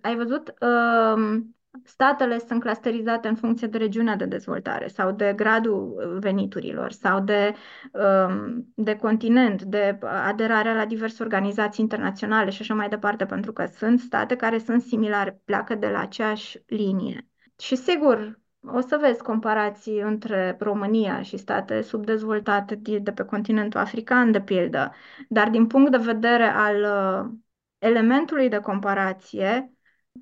ai 0.00 0.16
văzut, 0.16 0.54
uh, 0.60 1.40
statele 1.84 2.38
sunt 2.38 2.60
clusterizate 2.60 3.28
în 3.28 3.34
funcție 3.34 3.66
de 3.66 3.78
regiunea 3.78 4.16
de 4.16 4.24
dezvoltare 4.24 4.86
sau 4.86 5.12
de 5.12 5.32
gradul 5.36 5.94
veniturilor 6.20 6.90
sau 6.90 7.20
de, 7.20 7.54
um, 7.92 8.72
de 8.74 8.96
continent, 8.96 9.62
de 9.62 9.98
aderarea 10.02 10.74
la 10.74 10.86
diverse 10.86 11.22
organizații 11.22 11.82
internaționale 11.82 12.50
și 12.50 12.62
așa 12.62 12.74
mai 12.74 12.88
departe, 12.88 13.26
pentru 13.26 13.52
că 13.52 13.66
sunt 13.66 14.00
state 14.00 14.36
care 14.36 14.58
sunt 14.58 14.82
similare, 14.82 15.40
pleacă 15.44 15.74
de 15.74 15.88
la 15.88 16.00
aceeași 16.00 16.62
linie. 16.66 17.29
Și 17.60 17.76
sigur, 17.76 18.40
o 18.66 18.80
să 18.80 18.96
vezi 19.00 19.22
comparații 19.22 20.00
între 20.00 20.56
România 20.60 21.22
și 21.22 21.36
state 21.36 21.80
subdezvoltate 21.82 22.74
de 22.74 23.12
pe 23.12 23.24
continentul 23.24 23.80
african, 23.80 24.32
de 24.32 24.40
pildă, 24.40 24.94
dar 25.28 25.48
din 25.50 25.66
punct 25.66 25.90
de 25.90 25.96
vedere 25.96 26.44
al 26.44 26.76
uh, 26.82 27.30
elementului 27.78 28.48
de 28.48 28.58
comparație, 28.58 29.72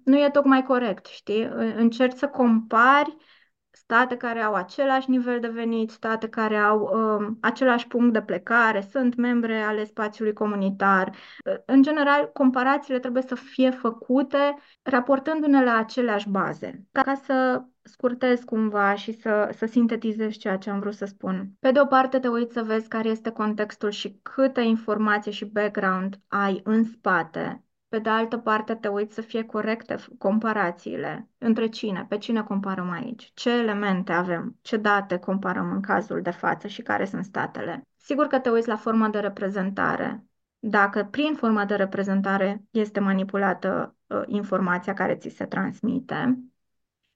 nu 0.04 0.18
e 0.18 0.30
tocmai 0.30 0.62
corect, 0.62 1.06
știi? 1.06 1.42
Încerci 1.76 2.16
să 2.16 2.28
compari 2.28 3.16
state 3.70 4.16
care 4.16 4.40
au 4.40 4.54
același 4.54 5.10
nivel 5.10 5.40
de 5.40 5.48
venit, 5.48 5.90
state 5.90 6.28
care 6.28 6.56
au 6.56 6.80
um, 6.80 7.38
același 7.40 7.86
punct 7.86 8.12
de 8.12 8.22
plecare, 8.22 8.80
sunt 8.90 9.14
membre 9.14 9.60
ale 9.60 9.84
spațiului 9.84 10.32
comunitar. 10.32 11.14
În 11.64 11.82
general, 11.82 12.30
comparațiile 12.32 12.98
trebuie 12.98 13.22
să 13.22 13.34
fie 13.34 13.70
făcute 13.70 14.56
raportându-ne 14.82 15.64
la 15.64 15.76
aceleași 15.76 16.28
baze, 16.28 16.86
ca 16.92 17.14
să 17.14 17.62
scurtez 17.82 18.40
cumva 18.40 18.94
și 18.94 19.12
să, 19.12 19.54
să 19.56 19.66
sintetizez 19.66 20.32
ceea 20.32 20.56
ce 20.56 20.70
am 20.70 20.80
vrut 20.80 20.94
să 20.94 21.04
spun. 21.04 21.50
Pe 21.60 21.70
de 21.70 21.80
o 21.80 21.86
parte, 21.86 22.18
te 22.18 22.28
uiți 22.28 22.52
să 22.52 22.62
vezi 22.62 22.88
care 22.88 23.08
este 23.08 23.30
contextul 23.30 23.90
și 23.90 24.20
câtă 24.22 24.60
informație 24.60 25.32
și 25.32 25.44
background 25.44 26.20
ai 26.28 26.60
în 26.64 26.84
spate 26.84 27.62
pe 27.88 27.98
de 27.98 28.08
altă 28.08 28.38
parte, 28.38 28.74
te 28.74 28.88
uiți 28.88 29.14
să 29.14 29.20
fie 29.20 29.44
corecte 29.44 29.96
comparațiile. 30.18 31.28
Între 31.38 31.68
cine? 31.68 32.06
Pe 32.08 32.18
cine 32.18 32.42
comparăm 32.42 32.90
aici? 32.90 33.30
Ce 33.34 33.50
elemente 33.50 34.12
avem? 34.12 34.58
Ce 34.62 34.76
date 34.76 35.16
comparăm 35.18 35.72
în 35.72 35.80
cazul 35.80 36.22
de 36.22 36.30
față 36.30 36.66
și 36.66 36.82
care 36.82 37.04
sunt 37.04 37.24
statele? 37.24 37.82
Sigur 37.96 38.26
că 38.26 38.38
te 38.38 38.50
uiți 38.50 38.68
la 38.68 38.76
forma 38.76 39.08
de 39.08 39.18
reprezentare. 39.18 40.24
Dacă 40.58 41.04
prin 41.10 41.34
forma 41.34 41.64
de 41.64 41.74
reprezentare 41.74 42.62
este 42.70 43.00
manipulată 43.00 43.96
uh, 44.06 44.22
informația 44.26 44.94
care 44.94 45.16
ți 45.16 45.28
se 45.28 45.44
transmite. 45.44 46.38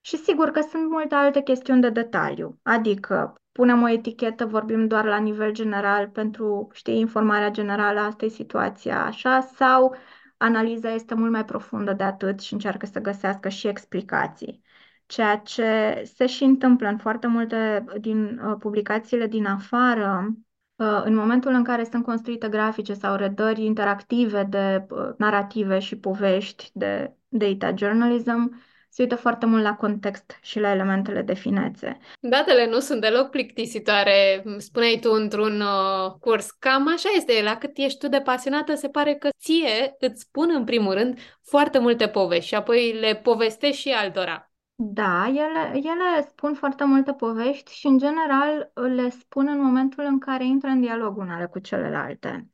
Și 0.01 0.17
sigur 0.17 0.49
că 0.49 0.61
sunt 0.61 0.89
multe 0.89 1.15
alte 1.15 1.41
chestiuni 1.41 1.81
de 1.81 1.89
detaliu. 1.89 2.59
Adică 2.61 3.35
punem 3.51 3.81
o 3.81 3.89
etichetă, 3.89 4.45
vorbim 4.45 4.87
doar 4.87 5.05
la 5.05 5.17
nivel 5.17 5.51
general 5.51 6.07
pentru, 6.07 6.67
știi, 6.71 6.99
informarea 6.99 7.49
generală, 7.49 7.99
asta 7.99 8.25
e 8.25 8.29
situația 8.29 9.05
așa, 9.05 9.39
sau 9.41 9.95
analiza 10.43 10.93
este 10.93 11.13
mult 11.13 11.31
mai 11.31 11.45
profundă 11.45 11.93
de 11.93 12.03
atât 12.03 12.39
și 12.39 12.53
încearcă 12.53 12.85
să 12.85 12.99
găsească 12.99 13.49
și 13.49 13.67
explicații. 13.67 14.61
Ceea 15.05 15.37
ce 15.37 16.01
se 16.15 16.25
și 16.25 16.43
întâmplă 16.43 16.87
în 16.87 16.97
foarte 16.97 17.27
multe 17.27 17.83
din 17.99 18.39
uh, 18.39 18.55
publicațiile 18.59 19.27
din 19.27 19.45
afară, 19.45 20.27
uh, 20.75 21.01
în 21.03 21.15
momentul 21.15 21.53
în 21.53 21.63
care 21.63 21.83
sunt 21.83 22.03
construite 22.03 22.49
grafice 22.49 22.93
sau 22.93 23.15
redări 23.15 23.63
interactive 23.65 24.43
de 24.43 24.85
uh, 24.89 25.09
narrative 25.17 25.79
și 25.79 25.97
povești 25.97 26.69
de 26.73 27.13
data 27.27 27.73
journalism, 27.75 28.63
se 28.93 29.01
uită 29.01 29.15
foarte 29.15 29.45
mult 29.45 29.63
la 29.63 29.75
context 29.75 30.37
și 30.41 30.59
la 30.59 30.71
elementele 30.71 31.21
de 31.21 31.33
finețe. 31.33 31.97
Datele 32.19 32.67
nu 32.67 32.79
sunt 32.79 33.01
deloc 33.01 33.29
plictisitoare, 33.29 34.43
spuneai 34.57 34.99
tu 35.01 35.11
într-un 35.11 35.61
uh, 35.61 36.11
curs. 36.19 36.51
Cam 36.51 36.87
așa 36.87 37.09
este, 37.15 37.41
la 37.43 37.57
cât 37.57 37.77
ești 37.77 37.99
tu 37.99 38.07
de 38.07 38.21
pasionată, 38.21 38.75
se 38.75 38.89
pare 38.89 39.15
că 39.15 39.29
ție 39.39 39.95
îți 39.99 40.21
spun 40.21 40.49
în 40.53 40.63
primul 40.63 40.93
rând 40.93 41.19
foarte 41.43 41.79
multe 41.79 42.07
povești 42.07 42.47
și 42.47 42.55
apoi 42.55 42.97
le 42.99 43.15
povestești 43.15 43.81
și 43.81 43.89
altora. 43.89 44.51
Da, 44.75 45.27
ele, 45.27 45.71
ele 45.73 46.27
spun 46.29 46.53
foarte 46.53 46.83
multe 46.83 47.13
povești 47.13 47.73
și, 47.73 47.87
în 47.87 47.97
general, 47.97 48.71
le 48.73 49.09
spun 49.09 49.47
în 49.47 49.61
momentul 49.61 50.03
în 50.03 50.19
care 50.19 50.45
intră 50.45 50.69
în 50.69 50.81
dialog 50.81 51.17
unele 51.17 51.45
cu 51.45 51.59
celelalte. 51.59 52.47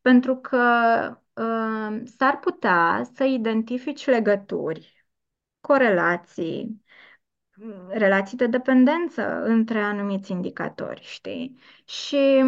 Pentru 0.00 0.36
că 0.36 0.60
uh, 1.32 2.00
s-ar 2.16 2.38
putea 2.38 3.02
să 3.14 3.24
identifici 3.24 4.06
legături 4.06 5.03
corelații, 5.66 6.82
relații 7.88 8.36
de 8.36 8.46
dependență 8.46 9.42
între 9.44 9.80
anumiți 9.80 10.30
indicatori, 10.30 11.00
știi? 11.02 11.58
Și 11.84 12.42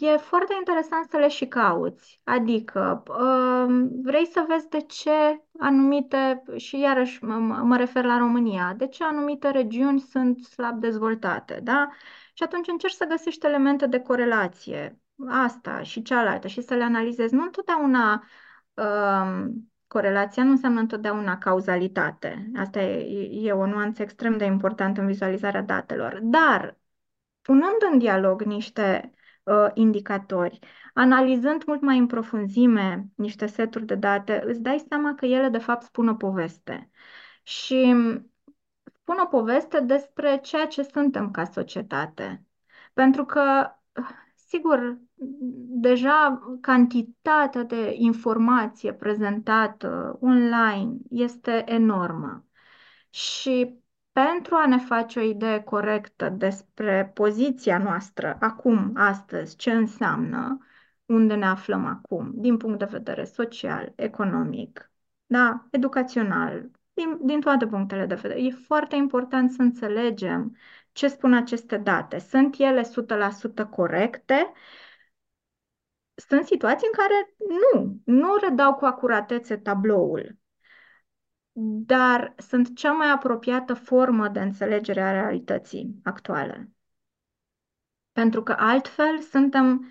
e 0.00 0.16
foarte 0.16 0.54
interesant 0.58 1.10
să 1.10 1.16
le 1.16 1.28
și 1.28 1.46
cauți. 1.46 2.20
Adică 2.24 3.02
um, 3.08 4.02
vrei 4.02 4.26
să 4.26 4.44
vezi 4.48 4.68
de 4.68 4.80
ce 4.80 5.42
anumite, 5.58 6.42
și 6.56 6.78
iarăși 6.78 7.24
mă, 7.24 7.34
mă 7.62 7.76
refer 7.76 8.04
la 8.04 8.18
România, 8.18 8.74
de 8.76 8.86
ce 8.86 9.04
anumite 9.04 9.50
regiuni 9.50 10.00
sunt 10.00 10.44
slab 10.44 10.80
dezvoltate, 10.80 11.60
da? 11.62 11.88
Și 12.32 12.42
atunci 12.42 12.68
încerci 12.68 12.94
să 12.94 13.04
găsești 13.04 13.46
elemente 13.46 13.86
de 13.86 14.00
corelație, 14.00 14.98
asta 15.28 15.82
și 15.82 16.02
cealaltă, 16.02 16.46
și 16.46 16.62
să 16.62 16.74
le 16.74 16.84
analizezi. 16.84 17.34
Nu 17.34 17.42
întotdeauna 17.42 18.24
um, 18.74 19.71
Corelația 19.92 20.42
nu 20.42 20.50
înseamnă 20.50 20.80
întotdeauna 20.80 21.38
cauzalitate. 21.38 22.50
Asta 22.56 22.80
e, 22.80 23.46
e 23.46 23.52
o 23.52 23.66
nuanță 23.66 24.02
extrem 24.02 24.36
de 24.36 24.44
importantă 24.44 25.00
în 25.00 25.06
vizualizarea 25.06 25.62
datelor. 25.62 26.18
Dar, 26.22 26.78
punând 27.40 27.76
în 27.92 27.98
dialog 27.98 28.42
niște 28.42 29.10
uh, 29.42 29.68
indicatori, 29.74 30.58
analizând 30.94 31.64
mult 31.64 31.80
mai 31.80 31.98
în 31.98 32.06
profunzime 32.06 33.06
niște 33.14 33.46
seturi 33.46 33.86
de 33.86 33.94
date, 33.94 34.42
îți 34.46 34.60
dai 34.60 34.84
seama 34.88 35.14
că 35.14 35.26
ele, 35.26 35.48
de 35.48 35.58
fapt, 35.58 35.82
spun 35.82 36.08
o 36.08 36.14
poveste. 36.14 36.90
Și 37.42 37.94
spun 39.00 39.18
o 39.22 39.26
poveste 39.26 39.80
despre 39.80 40.38
ceea 40.42 40.66
ce 40.66 40.82
suntem 40.82 41.30
ca 41.30 41.44
societate. 41.44 42.46
Pentru 42.92 43.24
că 43.24 43.70
Sigur, 44.52 44.98
deja 45.80 46.42
cantitatea 46.60 47.62
de 47.62 47.94
informație 47.96 48.92
prezentată 48.92 50.18
online 50.20 50.96
este 51.10 51.64
enormă 51.66 52.44
și 53.10 53.80
pentru 54.12 54.54
a 54.54 54.66
ne 54.66 54.78
face 54.78 55.18
o 55.18 55.22
idee 55.22 55.60
corectă 55.62 56.28
despre 56.28 57.10
poziția 57.14 57.78
noastră 57.78 58.36
acum, 58.40 58.90
astăzi, 58.94 59.56
ce 59.56 59.72
înseamnă, 59.72 60.58
unde 61.06 61.34
ne 61.34 61.46
aflăm 61.46 61.86
acum, 61.86 62.30
din 62.34 62.56
punct 62.56 62.78
de 62.78 62.84
vedere 62.84 63.24
social, 63.24 63.92
economic, 63.96 64.90
da, 65.26 65.66
educațional, 65.70 66.70
din, 66.94 67.18
din 67.22 67.40
toate 67.40 67.66
punctele 67.66 68.06
de 68.06 68.14
vedere. 68.14 68.42
E 68.42 68.50
foarte 68.50 68.96
important 68.96 69.52
să 69.52 69.62
înțelegem 69.62 70.56
ce 70.92 71.08
spun 71.08 71.34
aceste 71.34 71.76
date. 71.76 72.18
Sunt 72.18 72.54
ele 72.58 72.82
100% 72.82 73.68
corecte? 73.70 74.52
Sunt 76.28 76.46
situații 76.46 76.88
în 76.92 76.98
care 76.98 77.34
nu, 77.48 78.00
nu 78.04 78.36
redau 78.36 78.74
cu 78.74 78.84
acuratețe 78.84 79.56
tabloul, 79.56 80.36
dar 81.86 82.34
sunt 82.36 82.76
cea 82.76 82.92
mai 82.92 83.10
apropiată 83.10 83.74
formă 83.74 84.28
de 84.28 84.40
înțelegere 84.40 85.00
a 85.02 85.12
realității 85.12 86.00
actuale. 86.02 86.70
Pentru 88.12 88.42
că 88.42 88.52
altfel 88.58 89.18
suntem 89.18 89.86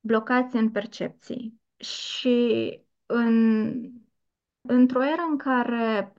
blocați 0.00 0.56
în 0.56 0.70
percepții 0.70 1.60
și 1.76 2.80
în, 3.06 3.90
într-o 4.60 5.04
eră 5.04 5.26
în 5.30 5.36
care 5.36 6.12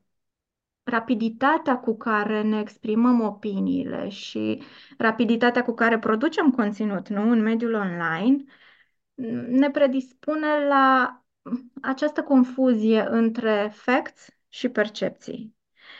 rapiditatea 0.83 1.79
cu 1.79 1.97
care 1.97 2.41
ne 2.41 2.59
exprimăm 2.59 3.21
opiniile 3.21 4.09
și 4.09 4.63
rapiditatea 4.97 5.63
cu 5.63 5.73
care 5.73 5.99
producem 5.99 6.51
conținut, 6.51 7.07
nu, 7.07 7.29
în 7.29 7.41
mediul 7.41 7.73
online, 7.73 8.43
ne 9.47 9.71
predispune 9.71 10.67
la 10.67 11.15
această 11.82 12.24
confuzie 12.24 13.08
între 13.10 13.71
facts 13.74 14.30
și 14.47 14.69
percepții. 14.69 15.56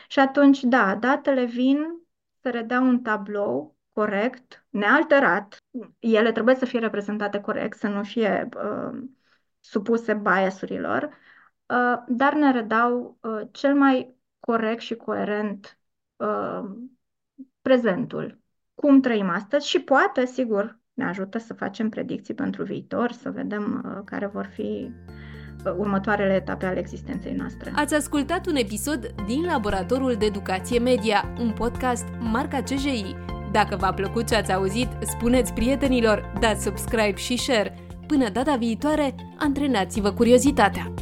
Și 0.08 0.19
atunci, 0.19 0.63
da, 0.63 0.95
datele 0.95 1.45
vin 1.45 2.02
să 2.41 2.50
redea 2.50 2.80
un 2.80 3.02
tablou 3.02 3.78
corect, 3.93 4.65
nealterat. 4.69 5.63
Ele 6.00 6.32
trebuie 6.32 6.56
să 6.56 6.65
fie 6.65 6.80
reprezentate 6.80 7.41
corect, 7.41 7.78
să 7.78 7.88
nu 7.88 8.04
fie 8.04 8.50
uh, 8.56 9.04
supuse 9.60 10.13
biasurilor, 10.13 11.04
uh, 11.65 12.04
dar 12.08 12.34
ne 12.34 12.52
redau 12.52 13.17
uh, 13.21 13.41
cel 13.52 13.76
mai 13.76 14.15
corect 14.39 14.82
și 14.82 14.95
coerent 14.95 15.80
uh, 16.15 16.63
prezentul. 17.62 18.39
Cum 18.74 19.02
trăim 19.02 19.30
astăzi 19.30 19.67
și 19.67 19.82
poate, 19.82 20.26
sigur, 20.26 20.81
ne 21.01 21.07
ajută 21.07 21.37
să 21.37 21.53
facem 21.53 21.89
predicții 21.89 22.33
pentru 22.33 22.63
viitor, 22.63 23.11
să 23.11 23.29
vedem 23.29 23.83
uh, 23.85 24.01
care 24.05 24.29
vor 24.33 24.49
fi 24.53 24.61
uh, 25.65 25.73
următoarele 25.77 26.33
etape 26.33 26.65
ale 26.65 26.79
existenței 26.79 27.33
noastre. 27.33 27.71
Ați 27.75 27.95
ascultat 27.95 28.47
un 28.47 28.55
episod 28.55 29.13
din 29.25 29.45
Laboratorul 29.45 30.15
de 30.19 30.25
Educație 30.25 30.79
Media, 30.79 31.33
un 31.39 31.51
podcast 31.51 32.05
marca 32.19 32.61
CJI. 32.61 33.15
Dacă 33.51 33.75
v-a 33.75 33.93
plăcut 33.93 34.27
ce 34.27 34.35
ați 34.35 34.53
auzit, 34.53 34.87
spuneți 35.01 35.53
prietenilor, 35.53 36.33
dați 36.39 36.63
subscribe 36.63 37.15
și 37.15 37.37
share. 37.37 37.75
Până 38.07 38.29
data 38.29 38.55
viitoare, 38.55 39.15
antrenați-vă 39.37 40.11
curiozitatea! 40.11 40.93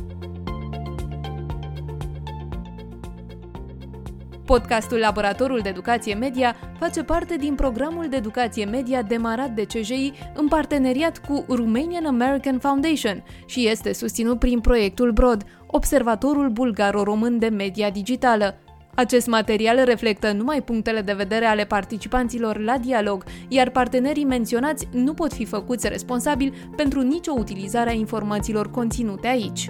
Podcastul 4.49 4.97
Laboratorul 4.97 5.59
de 5.59 5.69
Educație 5.69 6.13
Media 6.13 6.55
face 6.79 7.03
parte 7.03 7.35
din 7.35 7.55
programul 7.55 8.07
de 8.09 8.15
educație 8.15 8.65
media 8.65 9.01
demarat 9.01 9.49
de 9.49 9.63
CJI 9.65 10.13
în 10.35 10.47
parteneriat 10.47 11.17
cu 11.17 11.45
Romanian 11.47 12.05
American 12.05 12.59
Foundation 12.59 13.23
și 13.45 13.67
este 13.67 13.93
susținut 13.93 14.39
prin 14.39 14.59
proiectul 14.59 15.11
BROD, 15.11 15.43
Observatorul 15.67 16.49
Bulgaro-Român 16.49 17.39
de 17.39 17.47
Media 17.47 17.89
Digitală. 17.89 18.57
Acest 18.95 19.27
material 19.27 19.83
reflectă 19.83 20.31
numai 20.31 20.61
punctele 20.61 21.01
de 21.01 21.13
vedere 21.13 21.45
ale 21.45 21.65
participanților 21.65 22.59
la 22.59 22.77
dialog, 22.77 23.23
iar 23.47 23.69
partenerii 23.69 24.25
menționați 24.25 24.87
nu 24.91 25.13
pot 25.13 25.33
fi 25.33 25.45
făcuți 25.45 25.89
responsabili 25.89 26.53
pentru 26.75 27.01
nicio 27.01 27.33
utilizare 27.37 27.89
a 27.89 27.93
informațiilor 27.93 28.71
conținute 28.71 29.27
aici. 29.27 29.69